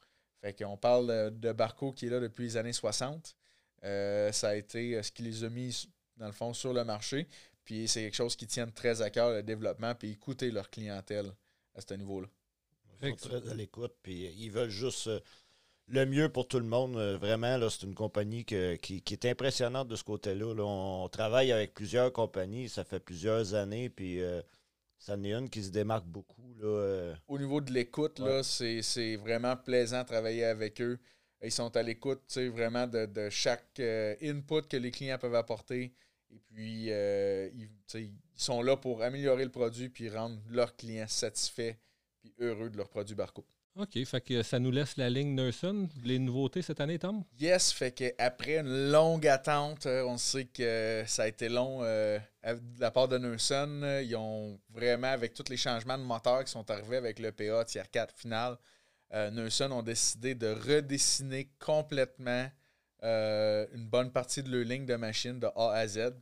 Fait 0.47 0.65
qu'on 0.65 0.77
parle 0.77 1.33
de 1.37 1.53
Barco 1.53 1.93
qui 1.93 2.07
est 2.07 2.11
là 2.11 2.21
depuis 2.21 2.45
les 2.45 2.57
années 2.57 2.73
60. 2.73 3.37
ça 3.83 4.49
a 4.49 4.55
été 4.55 5.03
ce 5.03 5.11
qui 5.11 5.23
les 5.23 5.43
a 5.43 5.49
mis, 5.49 5.89
dans 6.17 6.27
le 6.27 6.33
fond, 6.33 6.53
sur 6.55 6.73
le 6.73 6.85
marché. 6.85 7.27
Puis 7.65 7.89
c'est 7.89 8.03
quelque 8.03 8.15
chose 8.15 8.37
qui 8.37 8.47
tient 8.47 8.69
très 8.69 9.03
à 9.03 9.11
cœur, 9.11 9.33
le 9.33 9.43
développement, 9.43 9.95
puis 9.97 10.13
écouter 10.13 10.53
leur 10.53 10.71
clientèle 10.71 11.33
à 11.75 11.81
ce 11.81 11.95
niveau-là. 11.95 12.29
Ils 13.03 13.19
sont 13.19 13.29
très 13.29 13.51
à 13.51 13.55
l'écoute, 13.55 13.93
puis 14.03 14.33
ils 14.39 14.51
veulent 14.51 14.71
juste 14.71 15.09
euh, 15.09 15.21
le 15.89 16.07
mieux 16.07 16.29
pour 16.29 16.47
tout 16.47 16.61
le 16.61 16.65
monde. 16.65 16.97
Euh, 16.97 17.19
vraiment, 17.19 17.57
là, 17.57 17.69
c'est 17.69 17.83
une 17.83 17.95
compagnie 17.95 18.45
qui, 18.45 18.55
est 18.55 19.25
impressionnante 19.25 19.89
de 19.89 19.97
ce 19.97 20.05
côté-là. 20.05 20.55
On 20.65 21.09
travaille 21.09 21.51
avec 21.51 21.75
plusieurs 21.75 22.13
compagnies, 22.13 22.69
ça 22.69 22.85
fait 22.85 23.01
plusieurs 23.01 23.55
années, 23.55 23.91
puis 23.91 24.23
euh, 24.23 24.41
ça 24.99 25.15
en 25.15 25.25
est 25.25 25.33
une 25.33 25.49
qui 25.49 25.63
se 25.63 25.71
démarque 25.71 26.07
beaucoup. 26.07 26.55
Là, 26.61 27.15
Au 27.29 27.39
niveau 27.39 27.61
de 27.61 27.73
l'écoute, 27.73 28.21
c'est 28.43 29.17
vraiment 29.17 29.57
plaisant 29.57 30.03
de 30.03 30.07
travailler 30.07 30.45
avec 30.45 30.81
eux. 30.81 30.99
Ils 31.43 31.53
sont 31.53 31.77
à 31.77 31.83
l'écoute 31.83 32.23
vraiment 32.37 32.87
de, 32.87 33.07
de 33.07 33.31
chaque 33.31 33.81
input 33.81 34.63
que 34.69 34.77
les 34.77 34.91
clients 34.91 35.19
peuvent 35.19 35.35
apporter. 35.35 35.93
Et 36.31 36.39
puis, 36.39 36.91
euh, 36.91 37.49
ils, 37.95 38.11
sont 38.35 38.63
là 38.63 38.77
pour 38.77 39.03
améliorer 39.03 39.45
le 39.45 39.51
produit 39.51 39.89
puis 39.89 40.11
rendre 40.11 40.39
leurs 40.51 40.77
clients 40.77 41.09
satisfaits 41.09 41.75
puis 42.21 42.35
heureux 42.39 42.69
de 42.69 42.77
leur 42.77 42.89
produit 42.89 43.15
Barco. 43.15 43.47
OK, 43.79 44.05
fait 44.05 44.21
que 44.23 44.43
ça 44.43 44.59
nous 44.59 44.71
laisse 44.71 44.97
la 44.97 45.11
ligne 45.11 45.35
Nurson. 45.35 45.89
Les 46.03 46.19
nouveautés 46.19 46.63
cette 46.63 46.81
année, 46.81 46.99
Tom? 46.99 47.23
Yes, 47.39 47.73
fait 47.73 47.93
qu'après 47.93 48.59
une 48.59 48.91
longue 48.91 49.27
attente, 49.27 49.85
euh, 49.85 50.05
on 50.07 50.17
sait 50.17 50.47
que 50.47 51.05
ça 51.07 51.25
a 51.25 51.29
été 51.29 51.49
long 51.49 51.81
euh, 51.83 52.19
de 52.45 52.81
la 52.81 52.91
part 52.91 53.09
de 53.09 53.19
Nurson. 53.19 54.01
Ils 54.03 54.17
ont 54.17 54.59
vraiment, 54.71 55.09
avec 55.09 55.35
tous 55.35 55.51
les 55.51 55.59
changements 55.59 55.99
de 55.99 56.05
moteur 56.05 56.43
qui 56.45 56.51
sont 56.51 56.71
arrivés 56.71 56.97
avec 56.97 57.19
le 57.19 57.33
PA 57.33 57.65
Tier 57.67 57.83
4 57.91 58.15
final, 58.15 58.57
euh, 59.13 59.51
ont 59.71 59.83
décidé 59.83 60.35
de 60.35 60.49
redessiner 60.49 61.49
complètement 61.59 62.49
euh, 63.03 63.67
une 63.75 63.87
bonne 63.87 64.11
partie 64.11 64.43
de 64.43 64.51
leur 64.51 64.65
ligne 64.65 64.87
de 64.87 64.97
machines 64.97 65.39
de 65.39 65.47
A 65.55 65.73
à 65.73 65.87
Z. 65.87 66.13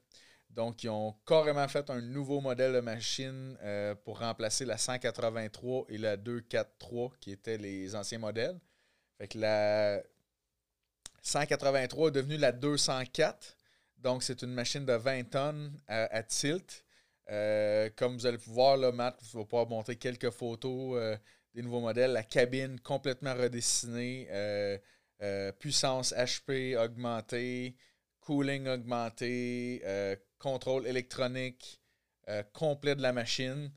Donc, 0.55 0.85
ils 0.85 0.89
ont 0.89 1.15
carrément 1.27 1.67
fait 1.69 1.91
un 1.91 2.01
nouveau 2.01 2.41
modèle 2.41 2.73
de 2.73 2.81
machine 2.81 3.57
euh, 3.63 3.95
pour 3.95 4.21
remplacer 4.21 4.65
la 4.65 4.79
183 4.79 5.87
et 5.89 5.99
la 5.99 6.17
243 6.17 7.13
qui 7.21 7.33
étaient 7.33 7.59
les 7.59 7.95
anciens 7.95 8.19
modèles. 8.19 8.59
Fait 9.19 9.29
que 9.29 9.39
la 9.39 10.03
183 11.23 12.09
est 12.09 12.11
devenue 12.13 12.37
la 12.37 12.53
204. 12.53 13.57
Donc, 13.99 14.23
c'est 14.23 14.43
une 14.43 14.53
machine 14.53 14.85
de 14.85 14.93
20 14.93 15.31
tonnes 15.31 15.73
à, 15.89 16.23
tilt. 16.23 16.85
Euh, 17.31 17.91
comme 17.97 18.15
vous 18.15 18.27
allez 18.27 18.39
pouvoir, 18.39 18.77
là, 18.77 18.93
Matt, 18.93 19.21
vais 19.23 19.45
pouvoir 19.45 19.67
montrer 19.69 19.97
quelques 19.97 20.31
photos 20.31 21.19
des 21.55 21.63
nouveaux 21.63 21.81
modèles. 21.81 22.13
La 22.13 22.23
cabine 22.23 22.79
complètement 22.81 23.35
redessinée. 23.35 24.29
Euh, 25.23 25.53
puissance 25.53 26.13
HP 26.13 26.77
augmentée, 26.77 27.77
cooling 28.21 28.67
augmenté, 28.67 29.81
euh, 29.85 30.17
contrôle 30.45 30.87
électronique 30.87 31.81
euh, 32.29 32.43
complet 32.53 32.95
de 32.95 33.03
la 33.03 33.13
machine. 33.13 33.71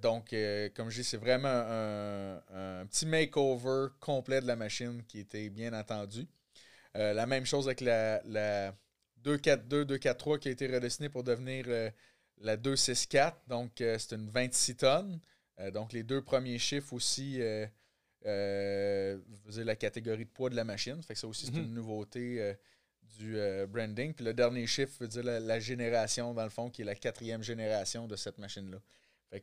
donc, 0.00 0.34
comme 0.74 0.88
je 0.88 1.02
dis, 1.02 1.04
c'est 1.04 1.18
vraiment 1.18 1.48
un, 1.48 2.86
petit 2.86 3.04
makeover 3.04 3.88
complet 4.00 4.40
de 4.40 4.46
la 4.46 4.56
machine 4.56 5.02
qui 5.06 5.18
était 5.18 5.50
bien 5.50 5.72
entendu. 5.74 6.26
la 6.94 7.26
même 7.26 7.44
chose 7.44 7.66
avec 7.66 7.82
la, 7.82 8.22
la 8.24 8.74
242, 9.18 9.84
243 9.84 10.38
qui 10.38 10.48
a 10.48 10.52
été 10.52 10.66
redessinée 10.68 11.10
pour 11.10 11.22
devenir 11.22 11.66
la 12.38 12.56
264. 12.56 13.36
Donc, 13.48 13.72
c'est 13.76 14.12
une 14.12 14.30
26 14.30 14.76
tonnes. 14.76 15.20
donc, 15.74 15.92
les 15.92 16.02
deux 16.02 16.22
premiers 16.22 16.58
chiffres 16.58 16.94
aussi 16.94 17.42
euh, 18.26 19.18
la 19.48 19.76
catégorie 19.76 20.24
de 20.24 20.30
poids 20.30 20.50
de 20.50 20.56
la 20.56 20.64
machine. 20.64 21.00
Fait 21.02 21.14
que 21.14 21.20
ça 21.20 21.26
aussi, 21.26 21.46
c'est 21.46 21.52
mhm. 21.52 21.64
une 21.64 21.74
nouveauté 21.74 22.40
euh, 22.40 22.54
du 23.18 23.38
euh, 23.38 23.66
branding. 23.66 24.12
Puis 24.14 24.24
le 24.24 24.34
dernier 24.34 24.66
chiffre 24.66 24.92
veut 25.00 25.08
dire 25.08 25.22
la, 25.24 25.60
génération, 25.60 26.34
dans 26.34 26.44
le 26.44 26.50
fond, 26.50 26.70
qui 26.70 26.82
est 26.82 26.84
la 26.84 26.94
quatrième 26.94 27.42
génération 27.42 28.06
de 28.06 28.16
cette 28.16 28.38
machine-là. 28.38 28.78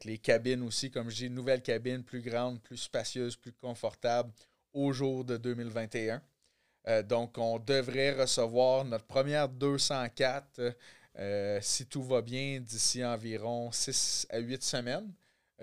Les 0.05 0.17
cabines 0.17 0.63
aussi, 0.63 0.89
comme 0.89 1.09
je 1.09 1.15
dis, 1.15 1.29
nouvelle 1.29 1.61
cabine 1.61 2.03
plus 2.03 2.21
grande, 2.21 2.61
plus 2.61 2.77
spacieuse, 2.77 3.35
plus 3.35 3.51
confortable 3.51 4.31
au 4.73 4.93
jour 4.93 5.25
de 5.25 5.35
2021. 5.35 6.21
Euh, 6.87 7.03
donc, 7.03 7.37
on 7.37 7.59
devrait 7.59 8.13
recevoir 8.13 8.85
notre 8.85 9.05
première 9.05 9.49
204, 9.49 10.75
si 11.59 11.85
tout 11.87 12.03
va 12.03 12.21
bien, 12.21 12.61
d'ici 12.61 13.03
environ 13.03 13.71
6 13.71 14.27
à 14.29 14.39
8 14.39 14.63
semaines, 14.63 15.11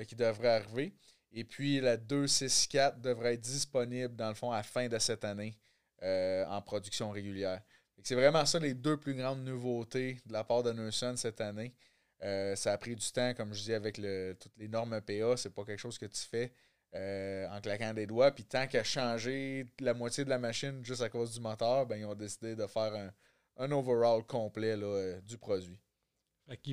qui 0.07 0.15
devrait 0.15 0.57
arriver. 0.57 0.93
Et 1.33 1.45
puis 1.45 1.81
la 1.81 1.97
264 1.97 3.01
devrait 3.01 3.35
être 3.35 3.41
disponible 3.41 4.15
dans 4.17 4.29
le 4.29 4.35
fond 4.35 4.51
à 4.51 4.59
la 4.59 4.63
fin 4.63 4.89
de 4.89 4.99
cette 4.99 5.25
année 5.25 5.55
euh, 6.03 6.45
en 6.47 6.63
production 6.63 7.11
régulière. 7.11 7.61
C'est 8.03 8.15
vraiment 8.15 8.45
ça 8.47 8.59
les 8.59 8.75
deux 8.75 8.97
plus 8.97 9.15
grandes 9.15 9.45
nouveautés 9.45 10.21
de 10.27 10.33
la 10.33 10.45
part 10.45 10.63
de 10.63 10.91
cette 10.91 11.41
année. 11.41 11.75
Euh, 12.23 12.57
ça 12.57 12.73
a 12.73 12.79
pris 12.79 12.97
du 12.97 13.13
temps, 13.13 13.35
comme 13.35 13.55
je 13.55 13.63
dis, 13.63 13.75
avec 13.75 13.97
toutes 13.97 14.57
les 14.57 14.69
normes 14.69 15.01
PA. 15.01 15.37
C'est 15.37 15.55
pas 15.55 15.65
quelque 15.65 15.79
chose 15.79 15.99
que 15.99 16.07
tu 16.07 16.21
fais 16.21 16.53
euh, 16.95 17.49
en 17.49 17.61
claquant 17.61 17.93
des 17.95 18.07
doigts. 18.07 18.31
Puis 18.31 18.45
tant 18.45 18.67
qu'à 18.67 18.83
changer 18.83 19.67
la 19.81 19.95
moitié 19.95 20.25
de 20.25 20.31
la 20.31 20.39
machine 20.39 20.85
juste 20.85 21.03
à 21.03 21.09
cause 21.09 21.35
du 21.35 21.41
moteur, 21.41 21.87
ben, 21.87 21.97
ils 21.97 22.07
ont 22.07 22.15
décidé 22.15 22.57
de 22.57 22.67
faire 22.67 22.95
un, 22.95 23.11
un 23.59 23.71
overall 23.73 24.25
complet 24.25 24.77
du 25.23 25.39
produit 25.39 25.79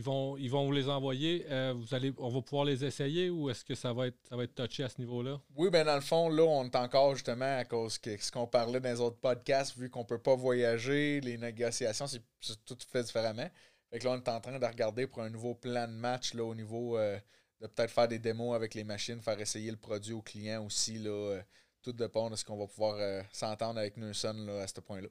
vont, 0.02 0.38
ils 0.38 0.50
vont 0.50 0.66
vous 0.66 0.72
les 0.72 0.88
envoyer. 0.88 1.46
Euh, 1.50 1.74
vous 1.76 1.94
allez, 1.94 2.14
on 2.18 2.30
va 2.30 2.42
pouvoir 2.42 2.66
les 2.66 2.84
essayer 2.84 3.30
ou 3.30 3.50
est-ce 3.50 3.66
que 3.66 3.76
ça 3.76 3.94
va 3.94 4.08
être, 4.08 4.18
ça 4.28 4.36
va 4.36 4.44
être 4.44 4.56
touché 4.56 4.84
à 4.84 4.90
ce 4.90 5.00
niveau-là? 5.00 5.42
Oui, 5.56 5.70
bien 5.70 5.84
dans 5.84 5.96
le 5.96 6.02
fond, 6.02 6.30
là, 6.30 6.44
on 6.44 6.66
est 6.66 6.76
encore 6.76 7.14
justement 7.14 7.58
à 7.58 7.66
cause 7.66 8.00
de 8.02 8.18
ce 8.18 8.32
qu'on 8.32 8.48
parlait 8.48 8.80
dans 8.80 8.90
les 8.90 9.02
autres 9.02 9.18
podcasts, 9.18 9.78
vu 9.78 9.90
qu'on 9.90 10.02
ne 10.02 10.06
peut 10.06 10.22
pas 10.22 10.36
voyager, 10.36 11.20
les 11.22 11.38
négociations, 11.38 12.08
c'est 12.08 12.22
tout 12.66 12.78
fait 12.90 13.04
différemment. 13.04 13.50
Fait 13.90 14.00
que 14.00 14.06
là, 14.06 14.12
on 14.12 14.16
est 14.18 14.30
en 14.30 14.40
train 14.40 14.58
de 14.58 14.66
regarder 14.66 15.08
pour 15.08 15.22
un 15.22 15.30
nouveau 15.30 15.56
plan 15.56 15.88
de 15.88 15.94
match 15.94 16.34
là, 16.34 16.44
au 16.44 16.56
niveau 16.56 16.98
euh, 16.98 17.18
de 17.62 17.68
peut-être 17.68 17.92
faire 17.92 18.08
des 18.08 18.20
démos 18.20 18.56
avec 18.56 18.74
les 18.74 18.84
machines, 18.84 19.22
faire 19.22 19.40
essayer 19.40 19.72
le 19.72 19.78
produit 19.78 20.14
aux 20.14 20.22
clients 20.22 20.66
aussi. 20.66 20.98
Là, 20.98 21.10
euh, 21.10 21.42
tout 21.82 21.94
dépend 21.94 22.30
de 22.30 22.36
ce 22.36 22.46
qu'on 22.46 22.58
va 22.58 22.66
pouvoir 22.66 23.24
s'entendre 23.32 23.78
avec 23.78 23.96
Nurson 23.98 24.48
à 24.60 24.68
ce 24.68 24.80
point-là. 24.80 25.08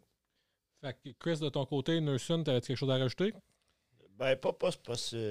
Fait 0.81 0.93
que 0.95 1.11
Chris, 1.21 1.39
de 1.39 1.49
ton 1.49 1.65
côté, 1.67 2.01
Nurson, 2.01 2.43
tu 2.43 2.51
avais 2.51 2.61
quelque 2.61 2.77
chose 2.77 2.91
à 2.91 2.97
rajouter? 2.97 3.33
Ben, 4.17 4.37
pas, 4.37 4.53
pas, 4.53 4.71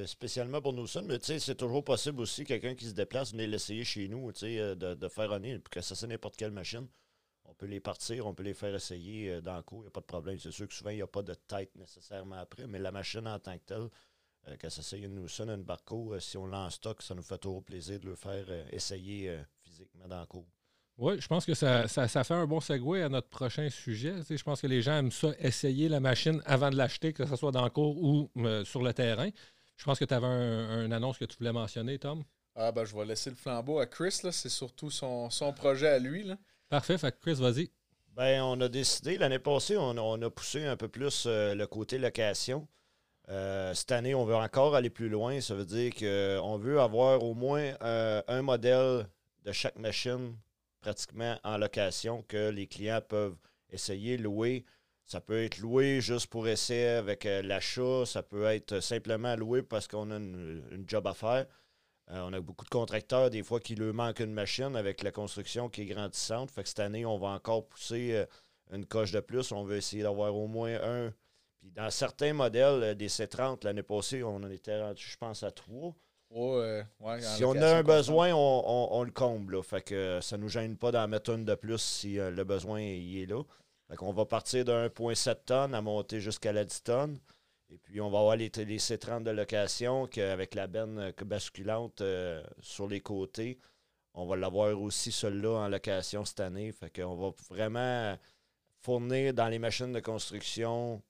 spécialement 0.05 0.61
pour 0.61 0.73
nous, 0.73 0.87
mais 1.05 1.17
c'est 1.21 1.55
toujours 1.55 1.85
possible 1.85 2.19
aussi, 2.19 2.43
quelqu'un 2.43 2.75
qui 2.75 2.85
se 2.85 2.91
déplace, 2.93 3.31
venir 3.31 3.47
l'essayer 3.47 3.85
chez 3.85 4.09
nous, 4.09 4.29
euh, 4.43 4.75
de, 4.75 4.93
de 4.93 5.07
faire 5.07 5.31
un 5.31 5.41
que 5.71 5.79
ça 5.79 5.95
c'est 5.95 6.07
n'importe 6.07 6.35
quelle 6.35 6.51
machine. 6.51 6.85
On 7.45 7.53
peut 7.53 7.65
les 7.65 7.79
partir, 7.79 8.27
on 8.27 8.33
peut 8.33 8.43
les 8.43 8.53
faire 8.53 8.75
essayer 8.75 9.31
euh, 9.31 9.41
dans 9.41 9.55
le 9.55 9.63
cours, 9.63 9.79
il 9.79 9.83
n'y 9.83 9.87
a 9.87 9.91
pas 9.91 10.01
de 10.01 10.05
problème. 10.05 10.37
C'est 10.37 10.51
sûr 10.51 10.67
que 10.67 10.73
souvent, 10.73 10.89
il 10.89 10.97
n'y 10.97 11.01
a 11.01 11.07
pas 11.07 11.21
de 11.21 11.33
tête 11.33 11.73
nécessairement 11.75 12.35
après, 12.35 12.67
mais 12.67 12.79
la 12.79 12.91
machine 12.91 13.25
en 13.25 13.39
tant 13.39 13.57
que 13.57 13.63
telle, 13.65 13.89
euh, 14.49 14.69
ça 14.69 14.97
une 14.97 15.15
Newson, 15.15 15.47
une 15.47 15.63
Barco, 15.63 16.19
si 16.19 16.37
on 16.37 16.45
l'a 16.45 16.65
en 16.65 16.69
stock, 16.69 17.01
ça 17.01 17.15
nous 17.15 17.23
fait 17.23 17.37
toujours 17.37 17.63
plaisir 17.63 18.01
de 18.01 18.07
le 18.07 18.15
faire 18.15 18.45
essayer 18.73 19.39
physiquement 19.61 20.09
dans 20.09 20.19
le 20.19 20.25
cours. 20.25 20.47
Oui, 20.97 21.19
je 21.19 21.27
pense 21.27 21.45
que 21.45 21.55
ça, 21.55 21.87
fait 21.87 22.33
un 22.33 22.45
bon 22.45 22.59
segue 22.59 23.01
à 23.03 23.09
notre 23.09 23.27
prochain 23.27 23.67
sujet. 23.69 24.13
je 24.29 24.43
pense 24.43 24.61
que 24.61 24.67
les 24.67 24.81
gens 24.81 24.97
aiment 24.97 25.11
ça, 25.11 25.29
essayer 25.39 25.89
la 25.89 25.99
machine 25.99 26.41
avant 26.45 26.69
de 26.69 26.75
l'acheter, 26.75 27.13
que 27.13 27.25
ce 27.25 27.35
soit 27.35 27.51
dans 27.51 27.63
le 27.63 27.71
cours 27.71 27.97
ou 27.97 28.29
euh, 28.37 28.63
sur 28.63 28.83
le 28.83 28.93
terrain. 28.93 29.29
Je 29.75 29.85
pense 29.85 29.97
que 29.97 30.05
tu 30.05 30.13
avais 30.13 30.27
un, 30.27 30.91
annonce 30.91 31.17
que 31.17 31.25
tu 31.25 31.35
voulais 31.37 31.51
mentionner, 31.51 31.97
Tom. 31.97 32.23
Ah 32.55 32.71
ben 32.71 32.85
je 32.85 32.95
vais 32.95 33.05
laisser 33.05 33.31
le 33.31 33.35
flambeau 33.35 33.79
à 33.79 33.87
Chris, 33.87 34.19
c'est 34.31 34.49
surtout 34.49 34.91
son, 34.91 35.29
projet 35.55 35.87
à 35.87 35.97
lui. 35.97 36.31
Parfait. 36.69 36.99
Fait 36.99 37.19
Chris, 37.19 37.33
vas-y. 37.33 37.71
Ben, 38.15 38.43
on 38.43 38.61
a 38.61 38.69
décidé, 38.69 39.17
l'année 39.17 39.39
passée, 39.39 39.75
on, 39.75 40.21
a 40.21 40.29
poussé 40.29 40.63
un 40.63 40.77
peu 40.77 40.87
plus 40.87 41.23
euh, 41.25 41.55
le 41.55 41.65
côté 41.65 41.97
location. 41.97 42.67
Euh, 43.29 43.73
cette 43.73 43.91
année, 43.91 44.13
on 44.13 44.25
veut 44.25 44.35
encore 44.35 44.75
aller 44.75 44.91
plus 44.91 45.09
loin. 45.09 45.41
Ça 45.41 45.55
veut 45.55 45.65
dire 45.65 45.95
qu'on 45.95 46.57
veut 46.59 46.79
avoir 46.79 47.23
au 47.23 47.33
moins 47.33 47.73
un 47.81 48.41
modèle 48.43 49.07
de 49.43 49.51
chaque 49.51 49.79
machine 49.79 50.35
pratiquement 50.83 51.39
en 51.43 51.57
location 51.57 52.23
que 52.27 52.49
les 52.49 52.67
clients 52.67 53.01
peuvent 53.07 53.37
essayer, 53.69 54.17
louer. 54.17 54.65
Ça 55.05 55.21
peut 55.21 55.43
être 55.43 55.57
loué 55.59 56.01
juste 56.01 56.27
pour 56.27 56.47
essayer 56.47 56.87
avec 56.87 57.25
euh, 57.25 57.41
l'achat. 57.41 58.05
Ça 58.05 58.21
peut 58.21 58.45
être 58.45 58.81
simplement 58.81 59.35
loué 59.35 59.63
parce 59.63 59.87
qu'on 59.87 60.11
a 60.11 60.17
une, 60.17 60.83
job 60.87 61.07
à 61.07 61.13
faire. 61.13 61.45
Euh, 62.11 62.21
on 62.25 62.33
a 62.33 62.41
beaucoup 62.41 62.65
de 62.65 62.69
contracteurs, 62.69 63.29
des 63.29 63.43
fois, 63.43 63.61
qui 63.61 63.75
leur 63.75 63.93
manquent 63.93 64.19
une 64.19 64.33
machine 64.33 64.75
avec 64.75 65.03
la 65.03 65.11
construction 65.11 65.69
qui 65.69 65.83
est 65.83 65.85
grandissante. 65.85 66.51
Fait 66.51 66.63
que 66.63 66.69
cette 66.69 66.79
année, 66.79 67.05
on 67.05 67.17
va 67.17 67.29
encore 67.29 67.65
pousser 67.67 68.13
euh, 68.13 68.25
une 68.71 68.85
coche 68.85 69.11
de 69.11 69.21
plus. 69.21 69.51
On 69.53 69.63
veut 69.63 69.77
essayer 69.77 70.03
d'avoir 70.03 70.35
au 70.35 70.47
moins 70.47 70.75
un. 70.83 71.13
Puis 71.59 71.71
dans 71.71 71.89
certains 71.89 72.33
modèles 72.33 72.95
des 72.95 73.07
C30, 73.07 73.63
l'année 73.63 73.83
passée, 73.83 74.21
on 74.21 74.35
en 74.35 74.49
était 74.49 74.81
rendu, 74.81 75.03
je 75.05 75.17
pense, 75.17 75.43
à 75.43 75.51
trois. 75.51 75.95
Si 77.19 77.45
on 77.45 77.55
a 77.55 77.77
un 77.77 77.83
besoin, 77.83 78.31
on, 78.33 79.03
le 79.03 79.11
comble. 79.11 79.63
Fait 79.63 79.81
que 79.81 80.19
ça 80.21 80.37
ne 80.37 80.43
nous 80.43 80.49
gêne 80.49 80.77
pas 80.77 80.91
d'en 80.91 81.07
mettre 81.07 81.31
une 81.31 81.45
de 81.45 81.55
plus 81.55 81.79
si 81.81 82.15
le 82.15 82.43
besoin 82.43 82.79
est 82.79 83.29
là. 83.29 83.43
On 84.01 84.13
va 84.13 84.25
partir 84.25 84.65
de 84.65 84.71
1,7 84.71 85.45
tonnes 85.45 85.75
à 85.75 85.81
monter 85.81 86.19
jusqu'à 86.19 86.51
la 86.51 86.65
10 86.65 86.83
tonnes. 86.83 87.19
Et 87.69 87.77
puis, 87.77 88.01
on 88.01 88.09
va 88.09 88.19
avoir 88.19 88.35
les, 88.35 88.49
C30 88.49 89.23
de 89.23 89.31
location 89.31 90.07
avec 90.17 90.53
la 90.53 90.67
benne 90.67 90.99
euh, 90.99 91.25
basculante 91.25 92.01
euh, 92.01 92.43
sur 92.61 92.87
les 92.87 93.01
côtés. 93.01 93.57
On 94.13 94.27
va 94.27 94.35
l'avoir 94.35 94.79
aussi, 94.79 95.11
celui-là, 95.11 95.57
en 95.57 95.69
location 95.69 96.23
cette 96.23 96.39
année. 96.39 96.71
Fait 96.71 96.91
qu'on 96.91 97.15
va 97.15 97.31
vraiment 97.49 98.17
fournir 98.79 99.33
dans 99.33 99.47
les 99.47 99.57
machines 99.57 99.91
de 99.91 99.99
construction 99.99 101.01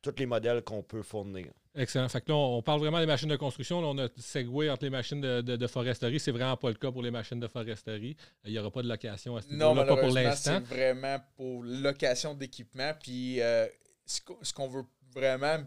tous 0.00 0.14
les 0.16 0.26
modèles 0.26 0.62
qu'on 0.62 0.82
peut 0.82 1.02
fournir. 1.02 1.52
Excellent. 1.74 2.08
Fait 2.08 2.20
que 2.20 2.28
là, 2.30 2.34
on 2.34 2.62
parle 2.62 2.80
vraiment 2.80 2.98
des 2.98 3.06
machines 3.06 3.28
de 3.28 3.36
construction. 3.36 3.80
Là, 3.80 3.88
on 3.88 3.98
a 3.98 4.08
segway 4.18 4.68
entre 4.68 4.84
les 4.84 4.90
machines 4.90 5.20
de, 5.20 5.40
de, 5.40 5.66
foresterie. 5.68 6.18
C'est 6.18 6.32
vraiment 6.32 6.56
pas 6.56 6.68
le 6.68 6.74
cas 6.74 6.90
pour 6.90 7.02
les 7.02 7.12
machines 7.12 7.38
de 7.38 7.46
foresterie. 7.46 8.16
Il 8.44 8.52
n'y 8.52 8.58
aura 8.58 8.70
pas 8.70 8.82
de 8.82 8.88
location 8.88 9.36
à 9.36 9.42
ce 9.42 9.48
niveau-là. 9.48 9.84
Non, 9.84 9.86
pas 9.86 9.96
pour 9.96 10.10
l'instant. 10.10 10.60
C'est 10.66 10.74
vraiment 10.74 11.18
pour 11.36 11.62
location 11.62 12.34
d'équipement. 12.34 12.92
Puis 13.00 13.40
euh, 13.40 13.66
ce 14.04 14.52
qu'on 14.52 14.68
veut 14.68 14.84
vraiment 15.14 15.58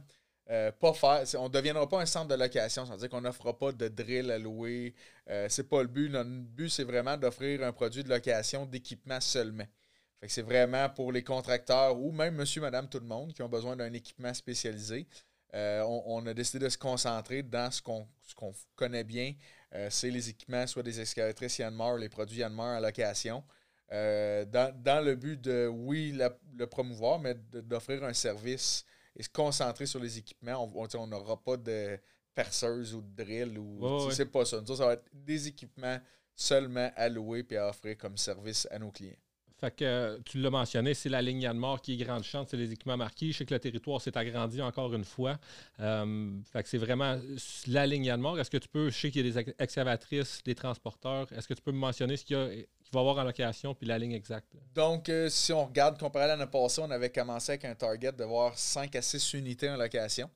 euh, 0.50 0.74
pas 0.74 0.92
faire, 0.94 1.24
on 1.40 1.48
ne 1.48 1.54
deviendra 1.54 1.88
pas 1.88 2.02
un 2.02 2.06
centre 2.06 2.28
de 2.28 2.36
location. 2.36 2.86
C'est-à-dire 2.86 3.10
qu'on 3.10 3.22
n'offrira 3.22 3.58
pas 3.58 3.72
de 3.72 3.88
drill 3.88 4.30
à 4.30 4.38
louer. 4.38 4.94
Euh, 5.30 5.48
c'est 5.48 5.70
pas 5.70 5.82
le 5.82 5.88
but. 5.88 6.10
Notre 6.10 6.30
but, 6.30 6.70
c'est 6.70 6.84
vraiment 6.84 7.16
d'offrir 7.16 7.64
un 7.64 7.72
produit 7.72 8.04
de 8.04 8.10
location 8.10 8.66
d'équipement 8.66 9.22
seulement. 9.22 9.66
C'est 10.28 10.42
vraiment 10.42 10.90
pour 10.90 11.12
les 11.12 11.24
contracteurs 11.24 12.00
ou 12.00 12.12
même 12.12 12.36
monsieur, 12.36 12.62
madame, 12.62 12.88
tout 12.88 13.00
le 13.00 13.06
monde 13.06 13.34
qui 13.34 13.42
ont 13.42 13.50
besoin 13.50 13.76
d'un 13.76 13.92
équipement 13.92 14.34
spécialisé. 14.34 15.06
Euh, 15.56 15.84
on, 15.84 16.26
a 16.26 16.34
décidé 16.34 16.66
de 16.66 16.70
se 16.70 16.78
concentrer 16.78 17.44
dans 17.44 17.70
ce 17.70 17.82
qu'on 17.82 18.08
connaît 18.76 19.04
bien. 19.04 19.34
Euh, 19.76 19.88
c'est 19.92 20.10
les 20.10 20.30
équipements, 20.30 20.66
soit 20.66 20.84
des 20.84 21.00
excavatrices 21.00 21.60
Yanmar, 21.60 21.98
les 21.98 22.10
produits 22.10 22.40
Yanmar 22.40 22.78
à 22.78 22.80
location. 22.80 23.44
Euh, 23.92 24.46
dans, 24.46 25.06
le 25.06 25.16
but 25.16 25.40
de, 25.40 25.68
oui, 25.68 26.18
le 26.58 26.66
promouvoir, 26.66 27.20
mais 27.20 27.36
d'offrir 27.36 28.04
un 28.04 28.14
service 28.14 28.84
et 29.16 29.22
se 29.22 29.30
concentrer 29.30 29.86
sur 29.86 30.00
les 30.00 30.18
équipements. 30.18 30.72
On 30.96 31.08
n'aura 31.08 31.42
pas 31.42 31.58
de 31.58 32.00
perceuse 32.34 32.96
ou 32.96 33.02
de 33.02 33.24
drill. 33.24 33.60
ou 33.60 34.10
C'est 34.10 34.26
pas 34.26 34.46
ça. 34.46 34.64
ça 34.66 34.86
va 34.86 34.94
être 34.94 35.06
des 35.14 35.48
équipements 35.48 36.00
seulement 36.36 36.92
à 36.96 37.10
louer 37.10 37.46
et 37.48 37.58
à 37.58 37.70
offrir 37.70 37.96
comme 37.96 38.18
service 38.18 38.68
à 38.72 38.80
nos 38.80 38.90
clients. 38.90 39.14
Fait 39.64 39.72
que 39.74 39.86
euh, 39.86 40.18
tu 40.26 40.40
l'as 40.40 40.50
mentionné, 40.50 40.94
c'est 40.94 41.08
la 41.08 41.22
ligne 41.22 41.44
Yann-Mort 41.44 41.80
qui 41.80 41.94
est 41.94 42.04
grande 42.04 42.26
chance, 42.26 42.48
c'est 42.52 42.58
les 42.58 42.74
équipements 42.74 42.98
marqués. 42.98 43.32
Je 43.32 43.38
sais 43.38 43.46
que 43.46 43.54
le 43.54 43.62
territoire 43.62 44.02
s'est 44.02 44.18
agrandi 44.18 44.62
encore 44.62 44.94
une 44.94 45.06
fois. 45.06 45.40
Euh, 45.80 46.34
fait 46.52 46.64
que 46.64 46.68
c'est 46.68 46.78
vraiment 46.78 47.18
la 47.68 47.88
ligne 47.88 48.04
Yann-Mort. 48.04 48.42
Est-ce 48.42 48.52
que 48.52 48.58
tu 48.58 48.68
peux, 48.68 48.90
je 48.90 49.00
sais 49.00 49.10
qu'il 49.10 49.26
y 49.26 49.30
a 49.30 49.42
des 49.42 49.54
excavatrices, 49.60 50.44
des 50.44 50.54
transporteurs, 50.54 51.32
est-ce 51.32 51.48
que 51.48 51.54
tu 51.54 51.62
peux 51.62 51.72
me 51.72 51.78
mentionner 51.78 52.18
ce 52.18 52.26
qu'il 52.26 52.36
va 52.36 52.52
y 52.52 52.66
avoir 52.92 53.20
en 53.20 53.24
location 53.24 53.74
puis 53.74 53.88
la 53.88 53.98
ligne 53.98 54.12
exacte? 54.12 54.54
Donc, 54.76 55.08
euh, 55.08 55.30
si 55.30 55.54
on 55.54 55.64
regarde, 55.64 55.98
comparé 55.98 56.26
à 56.26 56.36
l'année 56.36 56.52
passée, 56.52 56.82
on 56.84 56.92
avait 56.92 57.10
commencé 57.10 57.54
avec 57.54 57.64
un 57.64 57.76
target 57.76 58.12
de 58.12 58.26
voir 58.26 58.58
5 58.58 58.94
à 58.98 59.02
6 59.02 59.32
unités 59.36 59.70
en 59.70 59.78
location. 59.78 60.30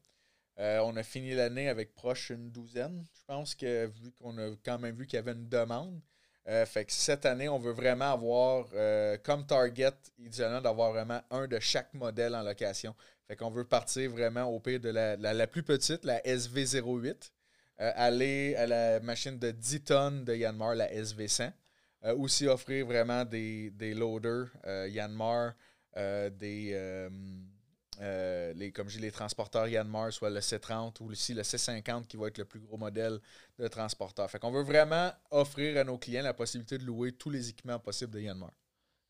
on 0.57 0.95
a 0.95 1.03
fini 1.03 1.35
l'année 1.35 1.67
avec 1.67 1.93
proche 1.95 2.29
une 2.29 2.49
douzaine. 2.49 3.05
Je 3.13 3.25
pense 3.25 3.55
que 3.55 3.87
vu 3.87 4.09
qu'on 4.13 4.37
a 4.37 4.51
quand 4.63 4.79
même 4.79 4.95
vu 4.95 5.05
qu'il 5.05 5.17
y 5.17 5.19
avait 5.19 5.33
une 5.33 5.49
demande. 5.49 5.99
Euh, 6.49 6.65
fait 6.65 6.85
que 6.85 6.93
cette 6.93 7.25
année, 7.25 7.49
on 7.49 7.59
veut 7.59 7.73
vraiment 7.73 8.13
avoir 8.13 8.67
euh, 8.73 9.17
comme 9.21 9.45
target, 9.45 9.91
idéalement, 10.17 10.61
d'avoir 10.61 10.91
vraiment 10.91 11.21
un 11.29 11.45
de 11.45 11.59
chaque 11.59 11.93
modèle 11.93 12.35
en 12.35 12.41
location. 12.41 12.95
Fait 13.27 13.35
qu'on 13.35 13.49
veut 13.49 13.65
partir 13.65 14.09
vraiment 14.11 14.45
au 14.45 14.59
pire 14.59 14.79
de 14.79 14.89
la, 14.89 15.47
plus 15.47 15.63
petite, 15.63 16.05
la 16.05 16.19
SV08, 16.21 17.31
euh, 17.81 17.91
aller 17.95 18.55
à 18.55 18.65
la 18.65 18.99
machine 19.01 19.37
de 19.37 19.51
10 19.51 19.81
tonnes 19.81 20.23
de 20.23 20.33
Yanmar, 20.33 20.75
la 20.75 20.89
SV100. 20.89 21.51
aussi 22.15 22.47
offrir 22.47 22.85
vraiment 22.85 23.25
des 23.25 23.93
loaders 23.93 24.47
Yanmar, 24.87 25.53
des 25.95 27.09
euh, 27.99 28.53
les, 28.53 28.71
comme 28.71 28.89
j'ai 28.89 28.99
les 28.99 29.11
transporteurs 29.11 29.67
Yanmar, 29.67 30.13
soit 30.13 30.29
le 30.29 30.39
C30 30.39 31.01
ou 31.01 31.11
aussi 31.11 31.33
le 31.33 31.41
C50 31.41 32.07
qui 32.07 32.17
va 32.17 32.27
être 32.27 32.37
le 32.37 32.45
plus 32.45 32.59
gros 32.59 32.77
modèle 32.77 33.19
de 33.57 33.67
transporteur. 33.67 34.29
Fait 34.29 34.39
qu'on 34.39 34.51
veut 34.51 34.63
vraiment 34.63 35.11
offrir 35.31 35.77
à 35.77 35.83
nos 35.83 35.97
clients 35.97 36.23
la 36.23 36.33
possibilité 36.33 36.77
de 36.77 36.83
louer 36.83 37.11
tous 37.11 37.29
les 37.29 37.49
équipements 37.49 37.79
possibles 37.79 38.13
de 38.13 38.19
Yanmar. 38.19 38.51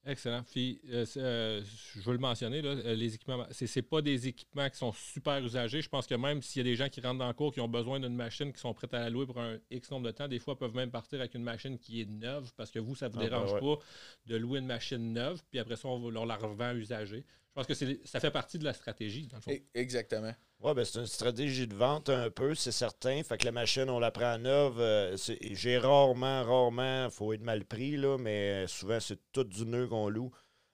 Excellent. 0.08 0.42
Puis, 0.44 0.80
euh, 0.90 1.06
euh, 1.18 1.62
je 1.96 2.00
veux 2.00 2.14
le 2.14 2.20
mentionner, 2.20 2.62
les 2.62 3.16
équipements, 3.16 3.46
c'est 3.52 3.82
pas 3.82 4.02
des 4.02 4.30
équipements 4.30 4.70
qui 4.70 4.78
sont 4.78 4.94
super 4.94 5.44
usagés. 5.44 5.82
Je 5.82 5.90
pense 5.90 6.08
que 6.08 6.16
même 6.16 6.42
s'il 6.42 6.62
y 6.62 6.66
a 6.66 6.72
des 6.72 6.78
gens 6.78 6.88
qui 6.88 7.02
rentrent 7.02 7.20
dans 7.20 7.28
le 7.28 7.34
cours 7.34 7.54
qui 7.54 7.60
ont 7.60 7.68
besoin 7.68 8.00
d'une 8.00 8.16
machine, 8.16 8.54
qui 8.54 8.60
sont 8.60 8.74
prêts 8.74 8.88
à 8.94 9.00
la 9.00 9.10
louer 9.10 9.26
pour 9.26 9.38
un 9.38 9.58
X 9.70 9.92
nombre 9.92 10.06
de 10.06 10.12
temps, 10.12 10.30
des 10.30 10.40
fois 10.40 10.58
peuvent 10.58 10.76
même 10.76 10.92
partir 10.92 11.20
avec 11.20 11.36
une 11.36 11.44
machine 11.44 11.78
qui 11.78 12.02
est 12.02 12.06
neuve 12.06 12.54
parce 12.56 12.72
que 12.72 12.80
vous, 12.80 12.96
ça 12.96 13.10
ne 13.10 13.14
vous 13.14 13.20
ah, 13.20 13.24
ben 13.24 13.30
dérange 13.30 13.60
pas 13.60 13.84
de 14.28 14.38
louer 14.38 14.60
une 14.60 14.68
machine 14.68 15.12
neuve, 15.12 15.42
puis 15.50 15.60
après 15.60 15.76
ça, 15.76 15.90
on, 15.90 16.26
la 16.26 16.38
revend 16.38 16.74
usagée. 16.74 17.26
Pense 17.58 17.66
que 17.66 17.74
ça 18.06 18.20
fait 18.20 18.30
partie 18.30 18.60
de 18.60 18.64
la 18.64 18.74
stratégie, 18.74 19.26
dans 19.26 19.38
le 19.38 19.42
fond. 19.42 19.52
E, 19.52 19.58
exactement. 19.74 20.32
Oui, 20.60 20.76
ben 20.76 20.86
c'est 20.86 21.00
une 21.00 21.08
stratégie 21.08 21.66
de 21.66 21.74
vente 21.74 22.08
un 22.08 22.30
peu, 22.30 22.54
c'est 22.54 22.72
certain. 22.72 23.24
Fait 23.24 23.36
que 23.36 23.46
la 23.46 23.52
machine, 23.52 23.90
on 23.90 23.98
la 23.98 24.12
prend 24.12 24.28
à 24.28 24.38
neuve. 24.38 24.80
Euh, 24.80 25.18
j'ai 25.42 25.80
rarement, 25.80 26.44
rarement, 26.44 27.06
il 27.06 27.12
faut 27.12 27.34
être 27.34 27.42
mal 27.42 27.66
pris, 27.66 27.98
là, 27.98 28.20
mais 28.20 28.68
souvent, 28.68 29.00
c'est 29.00 29.18
tout 29.32 29.44
du 29.44 29.66
nœud 29.66 29.88
qu'on 29.88 30.08
loue 30.08 30.30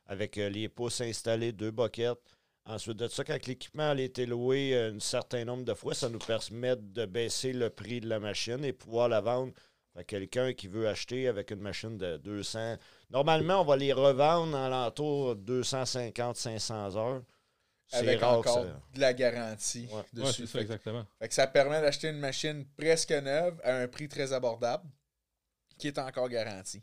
avec 0.08 0.38
euh, 0.38 0.50
les 0.50 0.68
pouces 0.68 1.00
installés, 1.00 1.54
deux 1.54 1.72
boquettes. 1.72 2.20
Ensuite 2.66 2.98
de 2.98 3.08
ça, 3.08 3.24
quand 3.24 3.48
l'équipement 3.48 3.92
a 3.92 3.98
été 3.98 4.26
loué 4.26 4.78
un 4.78 5.00
certain 5.00 5.46
nombre 5.46 5.64
de 5.64 5.74
fois, 5.74 5.94
ça 5.94 6.10
nous 6.10 6.20
permet 6.20 6.76
de 6.76 7.06
baisser 7.06 7.54
le 7.54 7.70
prix 7.70 8.02
de 8.02 8.10
la 8.10 8.20
machine 8.20 8.66
et 8.66 8.74
pouvoir 8.74 9.08
la 9.08 9.22
vendre 9.22 9.54
quelqu'un 10.02 10.54
qui 10.54 10.68
veut 10.68 10.88
acheter 10.88 11.28
avec 11.28 11.52
une 11.52 11.60
machine 11.62 11.98
de 11.98 12.18
200. 12.18 12.78
Normalement, 13.14 13.62
on 13.62 13.64
va 13.64 13.78
les 13.78 13.94
revendre 13.94 14.58
en 14.58 14.70
l'entour 14.70 15.36
de 15.36 15.62
250-500 15.62 16.98
heures. 16.98 17.22
Avec 17.92 18.22
rare 18.22 18.40
encore 18.40 18.66
de 18.96 19.00
la 19.00 19.14
garantie 19.14 19.88
dessus. 20.14 20.48
ça, 20.48 20.60
exactement. 20.60 21.06
ça 21.30 21.46
permet 21.46 21.80
d'acheter 21.80 22.10
une 22.10 22.18
machine 22.18 22.66
presque 22.76 23.12
neuve 23.12 23.62
à 23.64 23.76
un 23.76 23.88
prix 23.88 24.08
très 24.08 24.34
abordable 24.34 24.90
qui 25.78 25.90
est 25.90 26.00
encore 26.00 26.28
garantie. 26.28 26.82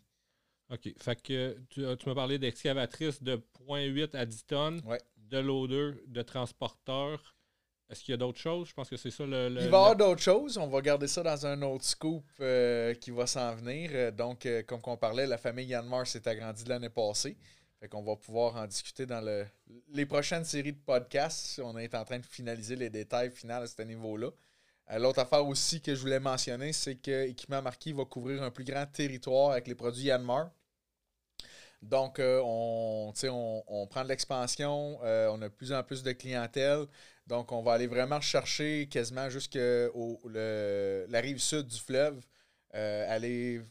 OK. 0.71 0.89
Fait 0.99 1.21
que 1.21 1.59
tu, 1.69 1.85
tu 1.99 2.09
m'as 2.09 2.15
parlé 2.15 2.39
d'excavatrice 2.39 3.21
de 3.25 3.43
0.8 3.67 4.17
à 4.17 4.25
10 4.25 4.47
tonnes, 4.47 4.83
de 5.17 5.39
loader, 5.39 6.01
de 6.07 6.23
transporteur. 6.23 7.35
Est-ce 7.91 8.05
qu'il 8.05 8.13
y 8.13 8.15
a 8.15 8.19
d'autres 8.19 8.39
choses? 8.39 8.69
Je 8.69 8.73
pense 8.75 8.89
que 8.89 8.97
c'est 8.97 9.11
ça 9.11 9.27
le, 9.27 9.49
Il 9.49 9.57
va 9.57 9.63
y 9.63 9.67
avoir 9.67 9.97
d'autres 9.97 10.23
choses. 10.23 10.57
On 10.57 10.69
va 10.69 10.81
garder 10.81 11.09
ça 11.09 11.25
dans 11.25 11.45
un 11.45 11.61
autre 11.63 11.85
scoop 11.85 12.25
euh, 12.41 12.95
qui 12.95 13.11
va 13.11 13.27
s'en 13.27 13.53
venir. 13.57 13.91
Euh, 13.93 14.11
donc, 14.13 14.47
euh, 14.47 14.63
comme 14.63 14.81
on 14.87 14.97
parlait, 14.97 15.27
la 15.27 15.39
famille 15.39 15.67
Yanmar 15.67 16.07
s'est 16.07 16.27
agrandie 16.29 16.65
l'année 16.67 16.89
passée. 16.89 17.37
Fait 17.81 17.89
qu'on 17.89 18.03
va 18.03 18.15
pouvoir 18.15 18.55
en 18.55 18.67
discuter 18.69 19.07
dans 19.07 19.21
le, 19.21 19.45
les 19.93 20.07
prochaines 20.07 20.45
séries 20.45 20.73
de 20.73 20.79
podcasts. 20.79 21.61
On 21.65 21.77
est 21.79 21.93
en 21.97 22.05
train 22.05 22.21
de 22.21 22.27
finaliser 22.27 22.77
les 22.77 22.91
détails 22.91 23.33
finaux 23.33 23.55
à 23.55 23.67
ce 23.67 23.83
niveau-là. 23.83 24.29
L'autre 24.99 25.21
affaire 25.21 25.47
aussi 25.47 25.81
que 25.81 25.95
je 25.95 26.01
voulais 26.01 26.21
mentionner, 26.21 26.73
c'est 26.73 26.97
que 26.97 27.29
Équipement 27.29 27.63
Marquis 27.63 27.93
va 27.93 28.05
couvrir 28.05 28.43
un 28.43 28.51
plus 28.51 28.65
grand 28.65 28.87
territoire 28.87 29.53
avec 29.53 29.69
les 29.69 29.77
produits 29.77 30.05
Yanmar. 30.05 30.51
Donc, 31.81 32.21
on, 32.21 33.13
on, 33.23 33.65
on, 33.67 33.87
prend 33.87 34.03
de 34.03 34.09
l'expansion, 34.09 34.99
on 35.01 35.43
a 35.43 35.49
de 35.49 35.55
plus 35.55 35.73
en 35.73 35.83
plus 35.85 36.03
de 36.03 36.13
clientèle. 36.13 36.87
Donc, 37.31 37.53
on 37.53 37.63
va 37.63 37.75
aller 37.75 37.87
vraiment 37.87 38.21
chercher 38.21 38.89
quasiment 38.91 39.31
jusqu'à 39.31 39.87
la 40.25 41.21
rive 41.21 41.39
sud 41.39 41.69
du 41.69 41.79
fleuve. 41.79 42.21
Euh, 42.75 43.15
aller, 43.15 43.63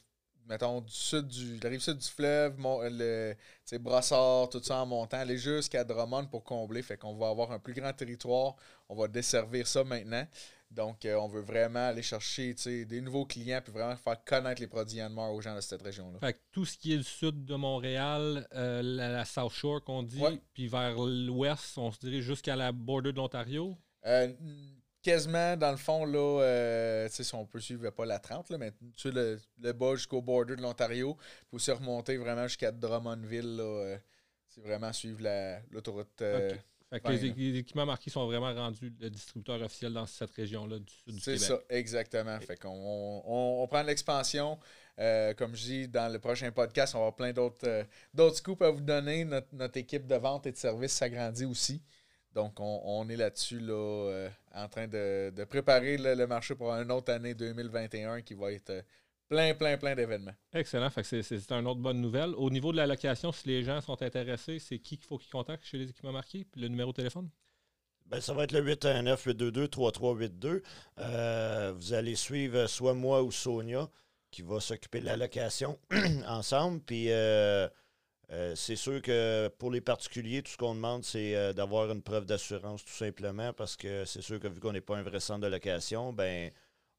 mettons, 0.48 0.80
du 0.80 0.94
sud 0.94 1.28
du, 1.28 1.60
la 1.60 1.70
rive 1.70 1.82
sud 1.82 1.98
du 1.98 2.08
fleuve, 2.08 2.56
le, 2.58 3.36
Brossard, 3.80 4.48
tout 4.48 4.64
ça 4.64 4.78
en 4.78 4.86
montant, 4.86 5.18
aller 5.18 5.38
jusqu'à 5.38 5.84
Drummond 5.84 6.28
pour 6.28 6.46
combler. 6.46 6.82
Fait 6.82 6.96
qu'on 6.96 7.18
va 7.18 7.28
avoir 7.28 7.52
un 7.52 7.60
plus 7.60 7.74
grand 7.74 7.92
territoire. 7.92 8.56
On 8.88 8.96
va 8.96 9.10
desservir 9.10 9.68
ça 9.68 9.84
maintenant. 9.84 10.26
Donc, 10.72 11.06
on 11.06 11.28
veut 11.28 11.42
vraiment 11.42 11.88
aller 11.88 12.04
chercher 12.04 12.54
des 12.86 13.02
nouveaux 13.02 13.26
clients 13.26 13.60
puis 13.64 13.74
vraiment 13.74 13.96
faire 13.96 14.24
connaître 14.24 14.62
les 14.62 14.68
produits 14.68 14.98
Yanmar 14.98 15.34
aux 15.34 15.42
gens 15.42 15.56
de 15.56 15.62
cette 15.62 15.82
région-là. 15.82 16.20
Fait 16.20 16.34
que 16.34 16.40
tout 16.52 16.66
ce 16.66 16.78
qui 16.78 16.94
est 16.94 16.98
le 16.98 17.04
sud 17.04 17.44
de 17.46 17.56
Montréal, 17.56 18.48
la, 18.52 19.26
South 19.26 19.52
Shore 19.52 19.84
qu'on 19.84 20.04
dit, 20.04 20.22
puis 20.54 20.68
vers 20.68 20.96
l'ouest, 21.00 21.78
on 21.78 21.92
se 21.92 22.00
dirait 22.00 22.22
jusqu'à 22.22 22.56
la 22.56 22.72
border 22.72 23.12
de 23.12 23.18
l'Ontario? 23.18 23.76
quasiment, 25.02 25.58
dans 25.58 25.72
le 25.72 25.78
fond, 25.78 26.06
là, 26.06 26.42
euh, 26.42 27.08
si 27.10 27.36
on 27.36 27.46
peut 27.46 27.60
suivre 27.60 27.90
pas 27.90 28.06
la 28.06 28.20
30, 28.20 28.50
là, 28.50 28.58
mais 28.58 28.72
tu 28.96 29.12
le, 29.12 29.40
le 29.62 29.74
bas 29.74 29.96
jusqu'au 29.96 30.22
border 30.22 30.56
de 30.56 30.62
l'Ontario, 30.62 31.18
pour 31.50 31.62
se 31.62 31.72
remonter 31.72 32.18
vraiment 32.18 32.48
jusqu'à 32.48 32.72
Drummondville, 32.72 33.58
là, 33.58 33.64
euh, 33.64 33.98
c'est 34.48 34.62
vraiment 34.62 34.92
suivre 34.94 35.22
l'autoroute. 35.72 36.22
Euh, 36.92 37.00
les, 37.10 37.60
équipements 37.60 37.86
marqués 37.86 38.10
sont 38.10 38.26
vraiment 38.26 38.54
rendus 38.54 38.92
le 39.00 39.10
distributeur 39.10 39.62
officiel 39.62 39.94
dans 39.94 40.08
cette 40.08 40.32
région-là 40.32 40.80
du 40.80 40.92
sud 40.92 41.14
du 41.14 41.22
Québec. 41.22 41.40
C'est 41.40 41.46
ça, 41.46 41.60
exactement. 41.70 42.40
Fait 42.40 42.58
qu'on 42.58 43.22
on, 43.26 43.68
prend 43.68 43.84
de 43.84 43.88
l'expansion. 43.88 44.58
comme 44.98 45.56
je 45.56 45.64
dis, 45.64 45.88
dans 45.88 46.12
le 46.12 46.20
prochain 46.20 46.52
podcast, 46.52 46.96
on 46.96 47.00
va 47.00 47.04
avoir 47.06 47.16
plein 47.16 47.32
d'autres 47.32 47.86
d'autres 48.14 48.38
scoops 48.38 48.62
à 48.64 48.72
vous 48.72 48.82
donner. 48.82 49.24
Notre, 49.24 49.54
notre, 49.54 49.78
équipe 49.78 50.08
de 50.08 50.16
vente 50.16 50.48
et 50.48 50.52
de 50.52 50.58
service 50.58 50.94
s'agrandit 50.94 51.46
aussi. 51.46 51.82
Donc, 52.34 52.60
on, 52.60 53.10
est 53.10 53.16
là-dessus, 53.16 53.60
là, 53.60 53.74
euh, 53.74 54.30
en 54.54 54.68
train 54.68 54.88
de, 54.88 55.44
préparer 55.46 55.98
le, 55.98 56.28
marché 56.28 56.54
pour 56.56 56.72
une 56.72 56.92
autre 56.92 57.12
année 57.12 57.34
2021 57.34 58.22
qui 58.22 58.36
va 58.36 58.52
être 58.52 58.70
euh, 58.70 58.82
plein, 59.30 59.54
plein, 59.54 59.78
plein 59.78 59.96
d'événements. 59.96 60.34
Excellent. 60.52 60.90
c'est 61.04 61.52
une 61.52 61.68
autre 61.68 61.80
bonne 61.80 62.02
nouvelle. 62.02 62.34
Au 62.36 62.50
niveau 62.50 62.72
de 62.72 62.78
la 62.78 62.88
location, 62.88 63.32
si 63.32 63.48
les 63.48 63.64
gens 63.64 63.80
sont 63.80 64.02
intéressés, 64.02 64.60
c'est 64.60 64.80
qui 64.80 64.98
qu'il 64.98 65.08
faut 65.08 65.18
qu'ils 65.18 65.32
contactent 65.32 65.64
chez 65.64 65.78
les 65.78 65.90
équipements 65.90 66.12
marqués? 66.12 66.46
Puis 66.52 66.62
le 66.62 66.68
numéro 66.68 66.92
de 66.92 66.98
téléphone? 66.98 67.30
Ben, 68.08 68.20
ça 68.20 68.34
va 68.34 68.44
être 68.44 68.52
le 68.54 68.76
819-822-3382. 68.76 70.64
Euh, 70.98 71.74
vous 71.76 71.94
allez 71.94 72.16
suivre 72.16 72.66
soit 72.66 72.96
moi 72.96 73.22
ou 73.22 73.32
Sonia 73.32 73.88
qui 74.32 74.42
va 74.42 74.60
s'occuper 74.60 75.00
de 75.00 75.06
la 75.06 75.16
location 75.16 75.80
ensemble. 76.28 76.82
Puis 76.82 77.12
euh, 77.12 78.56
c'est 78.56 78.76
sûr 78.76 79.02
que 79.02 79.48
pour 79.60 79.72
les 79.72 79.82
particuliers, 79.82 80.42
tout 80.42 80.52
ce 80.52 80.58
qu'on 80.58 80.76
demande, 80.76 81.04
c'est 81.04 81.36
euh, 81.36 81.54
d'avoir 81.54 81.92
une 81.92 82.02
preuve 82.02 82.26
d'assurance, 82.26 82.84
tout 82.84 82.94
simplement, 82.94 83.54
parce 83.54 83.76
que 83.76 84.06
c'est 84.06 84.22
sûr 84.22 84.40
que 84.40 84.48
vu 84.48 84.60
qu'on 84.60 84.74
n'est 84.74 84.82
pas 84.82 84.98
un 84.98 85.04
vrai 85.04 85.20
centre 85.20 85.42
de 85.42 85.48
location, 85.48 86.14
ben 86.14 86.52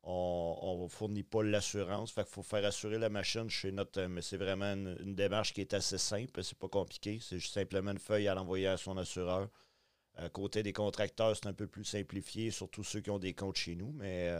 on 0.02 0.80
ne 0.82 0.88
fournit 0.88 1.22
pas 1.22 1.42
l'assurance. 1.42 2.12
Fait 2.12 2.22
qu'il 2.22 2.32
faut 2.32 2.42
faire 2.42 2.64
assurer 2.64 2.98
la 2.98 3.08
machine 3.08 3.48
chez 3.50 3.72
notre. 3.72 4.00
Euh, 4.00 4.08
mais 4.08 4.22
c'est 4.22 4.36
vraiment 4.36 4.72
une, 4.72 5.14
démarche 5.14 5.52
qui 5.52 5.60
est 5.60 5.74
assez 5.74 5.98
simple, 5.98 6.42
c'est 6.42 6.58
pas 6.58 6.68
compliqué. 6.68 7.18
C'est 7.20 7.38
juste 7.38 7.54
simplement 7.54 7.92
une 7.92 7.98
feuille 7.98 8.28
à 8.28 8.34
l'envoyer 8.34 8.68
à 8.68 8.76
son 8.76 8.96
assureur. 8.96 9.48
À 10.16 10.28
côté 10.28 10.62
des 10.62 10.72
contracteurs, 10.72 11.36
c'est 11.36 11.46
un 11.46 11.52
peu 11.52 11.66
plus 11.66 11.84
simplifié, 11.84 12.50
surtout 12.50 12.84
ceux 12.84 13.00
qui 13.00 13.10
ont 13.10 13.18
des 13.18 13.32
comptes 13.32 13.56
chez 13.56 13.76
nous, 13.76 13.92
mais 13.92 14.30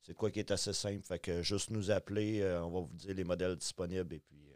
c'est 0.00 0.14
quoi 0.14 0.30
qui 0.30 0.38
est 0.38 0.50
assez 0.50 0.72
simple. 0.72 1.04
Fait 1.04 1.18
que 1.18 1.42
juste 1.42 1.70
nous 1.70 1.90
appeler, 1.90 2.42
on 2.62 2.70
va 2.70 2.80
vous 2.80 2.94
dire 2.94 3.14
les 3.14 3.24
modèles 3.24 3.56
disponibles 3.56 4.14
et 4.14 4.20
puis 4.20 4.48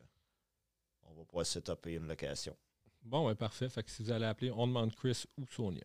va 1.23 1.27
pouvoir 1.27 1.47
setuper 1.47 1.95
une 1.95 2.07
location. 2.07 2.57
Bon, 3.03 3.35
parfait. 3.35 3.69
Si 3.87 4.03
vous 4.03 4.13
allez 4.13 4.27
appeler, 4.27 4.51
on 4.51 4.67
demande 4.67 4.95
Chris 4.95 5.25
ou 5.37 5.47
Sonia. 5.47 5.83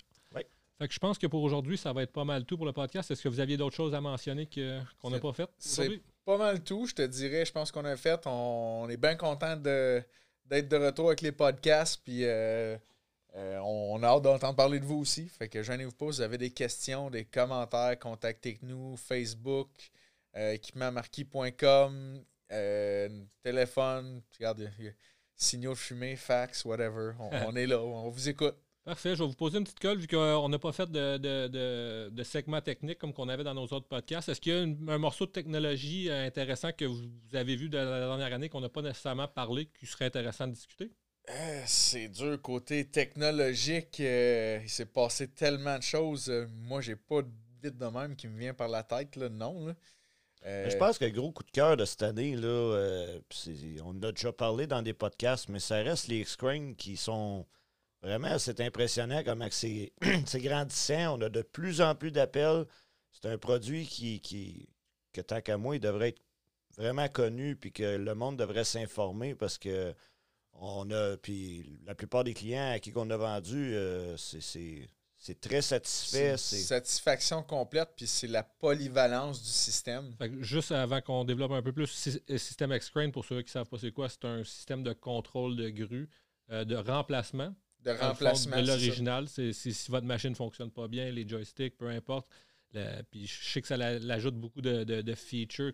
Fait 0.77 0.87
que 0.87 0.93
je 0.93 0.99
pense 0.99 1.17
que 1.17 1.25
pour 1.25 1.41
aujourd'hui, 1.41 1.77
ça 1.77 1.91
va 1.91 2.03
être 2.03 2.11
pas 2.11 2.23
mal 2.23 2.45
tout 2.45 2.55
pour 2.55 2.65
le 2.65 2.73
podcast. 2.73 3.09
Est-ce 3.09 3.23
que 3.23 3.29
vous 3.29 3.39
aviez 3.39 3.57
d'autres 3.57 3.75
choses 3.75 3.95
à 3.95 4.01
mentionner 4.01 4.47
qu'on 5.01 5.09
n'a 5.09 5.19
pas 5.19 5.33
faites 5.33 5.49
C'est 5.57 6.01
pas 6.23 6.37
mal 6.37 6.63
tout, 6.63 6.85
je 6.85 6.93
te 6.93 7.01
dirais. 7.01 7.45
Je 7.45 7.51
pense 7.51 7.71
qu'on 7.71 7.85
a 7.85 7.95
fait. 7.95 8.21
On, 8.27 8.87
est 8.89 8.97
bien 8.97 9.15
content 9.15 9.55
d'être 9.55 10.67
de 10.67 10.75
retour 10.75 11.07
avec 11.07 11.21
les 11.21 11.31
podcasts. 11.31 11.99
Puis 12.03 12.25
euh, 12.25 12.77
euh, 13.35 13.57
on, 13.59 14.03
a 14.03 14.07
hâte 14.07 14.21
d'entendre 14.21 14.55
parler 14.55 14.79
de 14.79 14.85
vous 14.85 14.99
aussi. 14.99 15.27
Fait 15.29 15.49
que 15.49 15.63
gênez-vous 15.63 15.93
pas. 15.93 16.11
Si 16.11 16.17
vous 16.17 16.21
avez 16.21 16.37
des 16.37 16.51
questions, 16.51 17.09
des 17.09 17.25
commentaires, 17.25 17.97
contactez-nous. 17.97 18.97
Facebook, 18.97 19.69
euh, 20.35 20.51
équipemaentmarquis.com, 20.53 22.23
téléphone. 23.41 24.21
Regardez 24.37 24.69
signaux 25.37 25.73
de 25.73 25.77
fumée, 25.77 26.15
fax, 26.15 26.65
whatever. 26.65 27.13
On, 27.19 27.55
est 27.55 27.67
là, 27.67 27.79
on 27.81 28.09
vous 28.09 28.29
écoute. 28.29 28.55
Parfait. 28.88 29.15
Je 29.15 29.23
vais 29.23 29.28
vous 29.28 29.36
poser 29.36 29.58
une 29.58 29.65
petite 29.65 29.82
colle 29.82 29.97
vu 29.97 30.08
qu'on 30.08 30.47
n'a 30.47 30.60
pas 30.60 30.71
fait 30.71 30.89
de, 30.89 31.17
de, 31.17 32.10
de, 32.10 32.23
segment 32.23 32.62
technique 32.62 32.97
comme 32.97 33.12
qu'on 33.12 33.28
avait 33.28 33.43
dans 33.43 33.54
nos 33.54 33.65
autres 33.65 33.88
podcasts. 33.88 34.30
Est-ce 34.30 34.39
qu'il 34.39 34.54
y 34.54 34.56
a 34.56 34.93
un 34.93 34.97
morceau 34.97 35.26
de 35.26 35.32
technologie 35.32 36.10
euh, 36.10 36.26
intéressant 36.26 36.71
que 36.71 36.86
vous, 36.86 37.04
avez 37.34 37.58
vu 37.58 37.67
de 37.67 37.78
la 37.78 38.00
dernière 38.08 38.34
année 38.34 38.47
qu'on 38.47 38.62
n'a 38.62 38.69
pas 38.69 38.82
nécessairement 38.82 39.28
parlé, 39.28 39.67
qui 39.78 39.86
serait 39.86 40.06
intéressant 40.06 40.47
de 40.47 40.54
discuter? 40.54 40.89
Euh, 41.30 41.63
c'est 41.65 42.08
dur. 42.08 42.41
Côté 42.41 42.86
technologique, 42.86 44.00
euh, 44.00 44.62
il 44.63 44.69
s'est 44.69 44.86
passé 44.86 45.28
tellement 45.28 45.78
de 45.78 45.84
choses. 45.84 46.32
moi, 46.50 46.80
j'ai 46.80 46.95
pas 46.95 47.23
vite 47.62 47.78
de 47.78 47.88
même 47.88 48.15
qui 48.15 48.30
me 48.30 48.39
vient 48.39 48.54
par 48.54 48.69
la 48.69 48.84
tête. 48.84 49.17
Là. 49.17 49.28
Non. 49.28 49.67
Là. 49.67 49.73
Je 50.43 50.50
euh, 50.50 50.80
pense 50.80 50.97
que 50.97 51.06
le 51.06 51.12
gros 51.12 51.32
coup 51.32 51.43
de 51.43 51.52
cœur 51.52 51.76
de 51.76 51.84
cette 51.84 52.04
année, 52.04 52.36
là, 52.36 52.47
euh, 52.47 53.19
on 53.84 53.89
en 53.89 54.04
a 54.04 54.12
déjà 54.12 54.32
parlé 54.32 54.65
dans 54.65 54.82
des 54.82 54.93
podcasts, 54.93 55.50
mais 55.50 55.60
ça 55.60 55.76
reste 55.78 56.08
les 56.08 56.19
X-Screen 56.19 56.76
qui 56.76 56.95
sont 56.95 57.45
vraiment, 58.01 58.38
c'est 58.39 58.60
impressionnant 58.62 59.23
comment 59.23 59.47
c'est 59.51 59.91
grandissant. 60.36 61.17
On 61.17 61.21
a 61.21 61.29
de 61.29 61.41
plus 61.41 61.81
en 61.81 61.95
plus 61.95 62.12
d'appels. 62.12 62.65
C'est 63.12 63.27
un 63.27 63.38
produit 63.38 63.86
qui, 63.86 64.19
qui, 64.21 64.69
que 65.13 65.21
tant 65.21 65.41
qu'à 65.41 65.57
moi, 65.57 65.75
il 65.75 65.79
devrait 65.79 66.10
être 66.10 66.21
vraiment 66.77 67.07
connu 67.07 67.55
puis 67.55 67.71
que 67.71 67.97
le 67.97 68.13
monde 68.13 68.38
devrait 68.38 68.63
s'informer 68.63 69.33
parce 69.33 69.57
que 69.57 69.93
on 70.60 70.89
a, 70.91 71.17
puis 71.17 71.79
la 71.86 71.95
plupart 71.95 72.23
des 72.23 72.33
clients 72.33 72.71
à 72.71 72.79
qui 72.79 72.91
on 72.95 73.10
a 73.10 73.17
vendu, 73.17 73.75
euh, 73.75 74.17
c'est 74.17 74.89
c'est 75.19 75.39
très 75.39 75.63
satisfait. 75.63 76.38
Satisfaction 76.38 77.41
complète, 77.41 77.89
puis 77.95 78.05
c'est 78.05 78.27
la 78.27 78.43
polyvalence 78.43 79.41
du 79.41 79.49
système. 79.49 80.15
juste 80.41 80.71
avant 80.71 81.01
qu'on 81.01 81.25
développe 81.25 81.51
un 81.51 81.63
peu 81.63 81.73
plus, 81.73 82.19
euh, 82.29 82.38
System 82.38 82.71
X-Crane, 82.71 83.12
pour 83.12 83.25
ceux 83.25 83.41
qui 83.41 83.47
ne 83.47 83.51
savent 83.51 83.67
pas 83.67 83.77
c'est 83.79 83.91
quoi, 83.91 84.10
c'est 84.10 84.25
un 84.25 84.43
système 84.43 84.83
de 84.83 84.93
contrôle 84.93 85.55
de 85.55 85.69
grue, 85.69 86.07
euh, 86.51 86.65
de 86.65 86.75
remplacement. 86.75 87.53
De 87.88 88.00
remplacement. 88.00 88.62
De 88.62 88.67
l'original. 88.67 89.28
Si, 89.28 89.54
si, 89.54 89.91
votre 89.91 90.06
machine 90.06 90.32
ne 90.32 90.36
fonctionne 90.36 90.71
pas 90.71 90.88
bien, 90.88 91.10
les 91.10 91.28
joysticks, 91.28 91.78
peu 91.78 91.88
importe. 91.88 92.28
puis 93.12 93.28
je 93.28 93.50
sais 93.50 93.62
que 93.62 93.67
ça 93.67 93.78
l'ajoute 93.78 94.36
beaucoup 94.36 94.62
de, 94.62 95.15
features 95.15 95.73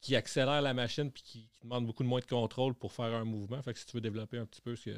qui, 0.00 0.16
accélèrent 0.16 0.62
la 0.62 0.74
machine 0.74 1.10
puis 1.10 1.22
qui, 1.22 1.48
qui, 1.48 1.60
demandent 1.62 1.86
beaucoup 1.86 2.02
de 2.02 2.08
moins 2.08 2.20
de 2.20 2.26
contrôle 2.26 2.74
pour 2.74 2.92
faire 2.92 3.14
un 3.14 3.24
mouvement. 3.24 3.62
Fait 3.62 3.72
que 3.72 3.78
si 3.78 3.86
tu 3.86 3.96
veux 3.96 4.00
développer 4.00 4.38
un 4.38 4.46
petit 4.46 4.60
peu 4.60 4.76
ce 4.76 4.90
que 4.90 4.96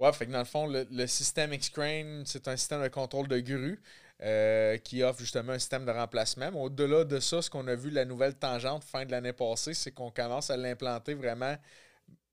Ouais, 0.00 0.10
fait 0.14 0.24
que 0.24 0.32
dans 0.32 0.38
le 0.38 0.46
fond, 0.46 0.66
le, 0.66 1.06
système 1.06 1.52
X-Crane, 1.52 2.22
c'est 2.24 2.48
un 2.48 2.56
système 2.56 2.82
de 2.82 2.88
contrôle 2.88 3.28
de 3.28 3.38
grue 3.38 3.82
euh, 4.22 4.78
qui 4.78 5.02
offre 5.02 5.20
justement 5.20 5.52
un 5.52 5.58
système 5.58 5.84
de 5.84 5.90
remplacement. 5.90 6.50
Mais 6.50 6.58
au-delà 6.58 7.04
de 7.04 7.20
ça, 7.20 7.42
ce 7.42 7.50
qu'on 7.50 7.66
a 7.68 7.74
vu, 7.74 7.90
la 7.90 8.06
nouvelle 8.06 8.34
tangente 8.34 8.82
fin 8.82 9.04
de 9.04 9.10
l'année 9.10 9.34
passée, 9.34 9.74
c'est 9.74 9.92
qu'on 9.92 10.10
commence 10.10 10.48
à 10.48 10.56
l'implanter 10.56 11.12
vraiment, 11.12 11.54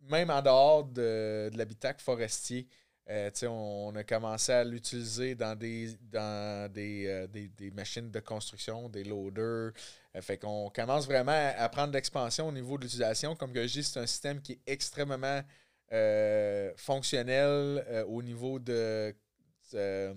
même 0.09 0.29
en 0.29 0.41
dehors 0.41 0.85
de, 0.85 1.51
l'habitacle 1.55 2.01
forestier. 2.01 2.69
Euh, 3.09 3.31
on, 3.43 3.95
a 3.95 4.03
commencé 4.03 4.51
à 4.51 4.65
l'utiliser 4.65 5.33
dans 5.33 5.57
des 5.57 5.93
dans 6.11 6.69
euh, 6.75 7.27
des, 7.27 7.47
des, 7.47 7.71
machines 7.71 8.11
de 8.11 8.19
construction, 8.19 8.89
des 8.89 9.05
loaders. 9.05 9.71
fait 10.19 10.37
qu'on 10.37 10.69
commence 10.69 11.05
vraiment 11.05 11.53
à, 11.57 11.69
prendre 11.69 11.93
l'expansion 11.93 12.49
au 12.49 12.51
niveau 12.51 12.77
de 12.77 12.83
l'utilisation. 12.83 13.33
Comme 13.35 13.55
je 13.55 13.61
dis, 13.61 13.83
c'est 13.83 13.99
un 13.99 14.07
système 14.07 14.41
qui 14.41 14.53
est 14.53 14.61
extrêmement 14.67 15.41
euh, 15.93 16.73
fonctionnel 16.75 17.85
euh, 17.87 18.03
au 18.07 18.21
niveau 18.21 18.59
de 18.59 19.15
euh, 19.73 20.13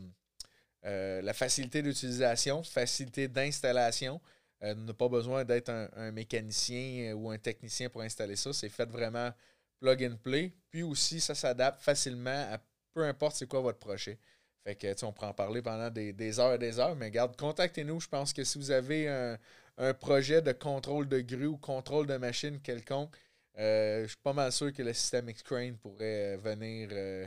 la 0.82 1.32
facilité 1.32 1.80
d'utilisation, 1.80 2.64
facilité 2.64 3.28
d'installation. 3.28 4.20
On 4.62 4.74
n'a 4.74 4.94
pas 4.94 5.08
besoin 5.08 5.44
d'être 5.44 5.70
un, 5.70 6.10
mécanicien 6.10 7.14
ou 7.14 7.30
un 7.30 7.38
technicien 7.38 7.88
pour 7.88 8.02
installer 8.02 8.34
ça. 8.34 8.52
C'est 8.52 8.68
fait 8.68 8.90
vraiment 8.90 9.30
plug 9.78 10.02
and 10.04 10.16
play. 10.22 10.52
Puis 10.70 10.82
aussi, 10.82 11.20
ça 11.20 11.36
s'adapte 11.36 11.80
facilement 11.80 12.46
à 12.50 12.58
peu 13.00 13.06
importe 13.06 13.36
c'est 13.36 13.48
quoi 13.48 13.60
votre 13.60 13.78
projet. 13.78 14.18
Fait 14.64 14.74
que, 14.74 15.04
on 15.06 15.12
prend 15.12 15.28
en 15.28 15.34
parler 15.34 15.62
pendant 15.62 15.88
des, 15.88 16.40
heures 16.40 16.52
et 16.52 16.58
des 16.58 16.78
heures, 16.78 16.94
mais 16.94 17.10
garde, 17.10 17.34
contactez-nous. 17.34 18.00
Je 18.00 18.08
pense 18.08 18.34
que 18.34 18.44
si 18.44 18.58
vous 18.58 18.70
avez 18.70 19.08
un, 19.08 19.38
un, 19.78 19.94
projet 19.94 20.42
de 20.42 20.52
contrôle 20.52 21.08
de 21.08 21.20
grue 21.20 21.46
ou 21.46 21.56
contrôle 21.56 22.06
de 22.06 22.16
machine 22.18 22.60
quelconque, 22.60 23.16
euh, 23.58 24.02
je 24.02 24.08
suis 24.08 24.18
pas 24.22 24.34
mal 24.34 24.52
sûr 24.52 24.70
que 24.72 24.82
le 24.82 24.92
système 24.92 25.30
X-Crane 25.30 25.78
pourrait 25.78 26.34
euh, 26.34 26.36
venir 26.36 26.90
euh, 26.92 27.26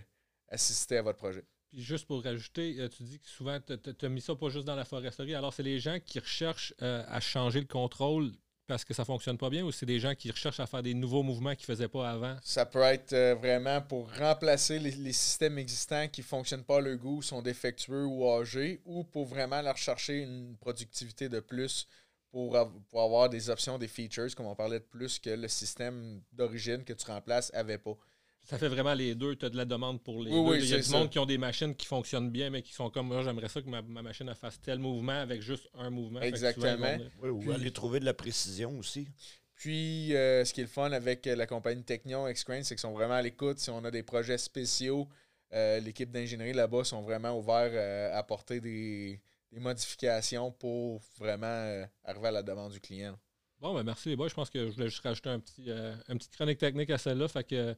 assister 0.50 0.98
à 0.98 1.02
votre 1.02 1.18
projet. 1.18 1.44
Puis 1.70 1.82
juste 1.82 2.06
pour 2.06 2.24
rajouter, 2.24 2.88
tu 2.96 3.02
dis 3.02 3.20
que 3.20 3.28
souvent, 3.28 3.60
tu 3.60 4.06
as 4.06 4.10
mis 4.10 4.22
ça 4.22 4.36
pas 4.36 4.50
juste 4.50 4.66
dans 4.66 4.76
la 4.76 4.86
foresterie. 4.86 5.34
Alors, 5.34 5.56
c'est 5.56 5.64
les 5.64 5.80
gens 5.80 6.00
qui 6.00 6.20
recherchent 6.20 6.76
à 6.80 7.20
changer 7.20 7.62
le 7.62 7.66
contrôle 7.66 8.32
parce 8.68 8.86
que 8.86 8.94
ça 8.94 9.06
fonctionne 9.06 9.38
pas 9.38 9.50
bien 9.50 9.64
ou 9.64 9.72
c'est 9.72 9.86
des 9.86 10.00
gens 10.00 10.16
qui 10.16 10.32
recherchent 10.32 10.60
à 10.60 10.68
faire 10.68 10.84
des 10.84 10.94
nouveaux 10.94 11.24
mouvements 11.24 11.56
qu'ils 11.56 11.66
faisaient 11.66 11.88
pas 11.88 12.10
avant? 12.10 12.38
Ça 12.44 12.66
peut 12.66 12.82
être 12.82 13.16
vraiment 13.40 13.82
pour 13.82 14.12
remplacer 14.16 14.80
les, 14.80 15.14
systèmes 15.14 15.58
existants 15.58 16.08
qui 16.08 16.22
ne 16.22 16.26
fonctionnent 16.26 16.64
pas 16.64 16.78
à 16.78 16.82
leur 16.82 16.98
goût, 16.98 17.22
sont 17.22 17.42
défectueux 17.42 18.06
ou 18.06 18.30
âgés, 18.30 18.82
ou 18.86 19.04
pour 19.04 19.26
vraiment 19.26 19.62
leur 19.62 19.78
chercher 19.78 20.20
une 20.20 20.56
productivité 20.58 21.30
de 21.30 21.40
plus 21.40 21.88
pour, 22.34 22.58
avoir 22.58 23.30
des 23.30 23.50
options, 23.52 23.78
des 23.78 23.88
features, 23.88 24.34
comme 24.36 24.48
on 24.48 24.56
parlait 24.56 24.80
de 24.80 24.86
plus 24.86 25.20
que 25.20 25.30
le 25.30 25.48
système 25.48 26.22
d'origine 26.32 26.84
que 26.84 26.94
tu 26.94 27.06
remplaces 27.06 27.54
avait 27.54 27.78
pas. 27.78 27.96
Ça 28.44 28.58
fait 28.58 28.68
vraiment 28.68 28.94
les 28.94 29.16
deux. 29.16 29.36
Tu 29.36 29.46
as 29.46 29.50
de 29.50 29.58
la 29.58 29.66
demande 29.66 30.02
pour 30.02 30.22
les 30.22 30.30
deux. 30.30 30.58
Il 30.58 30.70
y 30.70 30.74
a 30.74 30.80
du 30.80 30.90
monde 30.90 31.10
qui 31.10 31.20
ont 31.20 31.26
des 31.26 31.38
machines 31.38 31.74
qui 31.76 31.86
fonctionnent 31.86 32.30
bien, 32.30 32.50
mais 32.50 32.62
qui 32.62 32.74
sont 32.74 32.90
comme 32.90 33.08
moi, 33.08 33.24
j'aimerais 33.24 33.48
ça 33.48 33.62
que 33.62 33.70
ma, 33.70 33.82
machine 33.82 34.34
fasse 34.36 34.60
tel 34.60 34.80
mouvement 34.80 35.14
avec 35.14 35.42
juste 35.42 35.70
un 35.74 35.90
mouvement. 35.90 36.22
Exactement. 36.22 36.98
Oui, 37.22 37.30
ou 37.30 37.52
aller 37.52 37.72
trouver 37.72 38.00
de 38.00 38.06
la 38.06 38.14
précision 38.14 38.78
aussi. 38.78 39.08
Puis, 39.56 40.14
euh, 40.14 40.44
ce 40.44 40.54
qui 40.54 40.60
est 40.60 40.66
le 40.66 40.70
fun 40.70 40.92
avec 40.92 41.26
la 41.26 41.48
compagnie 41.48 41.84
Technion, 41.84 42.28
X-Crane, 42.28 42.64
c'est 42.64 42.76
qu'ils 42.76 42.82
sont 42.82 42.92
vraiment 42.92 43.14
à 43.14 43.22
l'écoute. 43.22 43.60
Si 43.60 43.70
on 43.70 43.86
a 43.86 43.92
des 43.92 44.04
projets 44.04 44.38
spéciaux, 44.38 45.08
euh, 45.54 45.80
l'équipe 45.80 46.12
d'ingénierie 46.12 46.54
là-bas 46.54 46.84
sont 46.84 47.02
vraiment 47.02 47.38
ouverts 47.38 47.72
euh, 47.72 48.14
à 48.14 48.18
apporter 48.18 48.60
des, 48.60 49.22
modifications 49.54 50.52
pour 50.52 51.00
vraiment 51.20 51.86
arriver 52.04 52.28
à 52.28 52.32
la 52.32 52.44
demande 52.44 52.72
du 52.72 52.82
client. 52.82 53.16
Bon, 53.62 53.74
ben 53.74 53.84
merci 53.84 54.10
les 54.10 54.16
boys. 54.16 54.28
Je 54.28 54.34
pense 54.34 54.50
que 54.50 54.66
je 54.66 54.72
voulais 54.72 54.90
juste 54.90 55.04
rajouter 55.04 55.30
un 55.30 55.40
petit, 55.40 55.70
une 55.70 56.18
petite 56.18 56.36
chronique 56.36 56.58
technique 56.58 56.90
à 56.90 56.98
celle-là. 56.98 57.28
Fait 57.28 57.44
que 57.46 57.56
euh, 57.56 57.74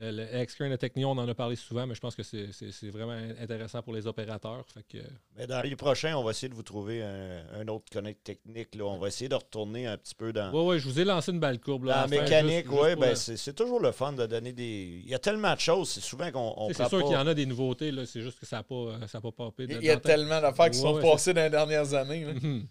le 0.00 0.42
X-Crane 0.42 0.70
de 0.70 0.76
Technion, 0.76 1.10
on 1.10 1.18
en 1.18 1.28
a 1.28 1.34
parlé 1.34 1.56
souvent, 1.56 1.86
mais 1.86 1.94
je 1.94 2.00
pense 2.00 2.14
que 2.14 2.22
c'est 2.22 2.90
vraiment 2.90 3.18
intéressant 3.40 3.82
pour 3.82 3.92
les 3.92 4.06
opérateurs. 4.06 4.64
Fait 4.72 4.84
que... 4.88 5.04
mais 5.36 5.46
dans 5.46 5.60
les 5.60 5.76
prochains, 5.76 6.16
on 6.16 6.24
va 6.24 6.30
essayer 6.30 6.48
de 6.48 6.54
vous 6.54 6.62
trouver 6.62 7.02
un, 7.02 7.68
autre 7.68 7.84
connect 7.92 8.24
technique. 8.24 8.74
Là. 8.74 8.84
On 8.84 8.98
va 8.98 9.08
essayer 9.08 9.28
de 9.28 9.34
retourner 9.34 9.86
un 9.86 9.96
petit 9.96 10.14
peu 10.14 10.32
dans. 10.32 10.50
Oui, 10.52 10.74
oui, 10.74 10.78
je 10.78 10.88
vous 10.88 10.98
ai 10.98 11.04
lancé 11.04 11.32
une 11.32 11.40
balle 11.40 11.60
courbe. 11.60 11.84
Là, 11.84 12.06
mécanique, 12.06 12.66
oui, 12.70 12.96
ben, 12.96 13.14
c'est 13.14 13.54
toujours 13.54 13.80
le 13.80 13.92
fun 13.92 14.12
de 14.12 14.26
donner 14.26 14.52
des. 14.52 15.02
Il 15.04 15.08
y 15.08 15.14
a 15.14 15.18
tellement 15.18 15.54
de 15.54 15.60
choses, 15.60 15.90
c'est 15.90 16.00
souvent 16.00 16.30
qu'on. 16.30 16.68
C'est 16.72 16.88
sûr 16.88 17.02
qu'il 17.02 17.12
y 17.12 17.16
en 17.16 17.26
a 17.26 17.34
des 17.34 17.46
nouveautés, 17.46 17.92
c'est 18.06 18.22
juste 18.22 18.38
que 18.38 18.46
ça 18.46 18.56
n'a 18.56 18.62
pas, 18.62 18.96
pas 19.20 19.30
popé. 19.30 19.66
Il 19.68 19.84
y 19.84 19.90
a 19.90 19.98
tellement 19.98 20.40
d'affaires 20.40 20.70
qui 20.70 20.78
sont 20.78 21.00
passées 21.00 21.34
dans 21.34 21.42
les 21.42 21.50
dernières 21.50 21.94
années. 21.94 22.24
Mhm. 22.24 22.66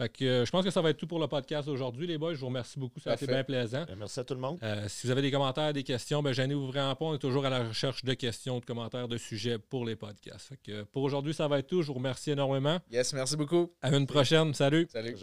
Fait 0.00 0.08
que 0.08 0.24
euh, 0.24 0.44
je 0.46 0.50
pense 0.50 0.64
que 0.64 0.70
ça 0.70 0.80
va 0.80 0.88
être 0.88 0.96
tout 0.96 1.06
pour 1.06 1.18
le 1.18 1.26
podcast 1.26 1.68
aujourd'hui, 1.68 2.06
les 2.06 2.16
boys. 2.16 2.32
Je 2.32 2.40
vous 2.40 2.46
remercie 2.46 2.78
beaucoup. 2.78 2.98
Ça 3.00 3.10
a 3.10 3.14
été 3.16 3.26
bien 3.26 3.44
plaisant. 3.44 3.84
Ben, 3.86 3.96
merci 3.98 4.18
à 4.18 4.24
tout 4.24 4.32
le 4.32 4.40
monde. 4.40 4.58
Euh, 4.62 4.86
si 4.88 5.06
vous 5.06 5.10
avez 5.10 5.20
des 5.20 5.30
commentaires, 5.30 5.74
des 5.74 5.82
questions, 5.82 6.22
ben, 6.22 6.32
gênez-vous 6.32 6.68
vraiment 6.68 6.94
pas. 6.96 7.04
On 7.04 7.14
est 7.14 7.18
toujours 7.18 7.44
à 7.44 7.50
la 7.50 7.68
recherche 7.68 8.02
de 8.02 8.14
questions, 8.14 8.60
de 8.60 8.64
commentaires, 8.64 9.08
de 9.08 9.18
sujets 9.18 9.58
pour 9.58 9.84
les 9.84 9.96
podcasts. 9.96 10.48
Fait 10.48 10.58
que 10.62 10.82
pour 10.84 11.02
aujourd'hui, 11.02 11.34
ça 11.34 11.48
va 11.48 11.58
être 11.58 11.66
tout. 11.66 11.82
Je 11.82 11.88
vous 11.88 11.94
remercie 11.94 12.30
énormément. 12.30 12.78
Yes, 12.90 13.12
merci 13.12 13.36
beaucoup. 13.36 13.74
À 13.82 13.94
une 13.94 14.06
prochaine. 14.06 14.54
Salut. 14.54 14.88
Salut. 14.90 15.16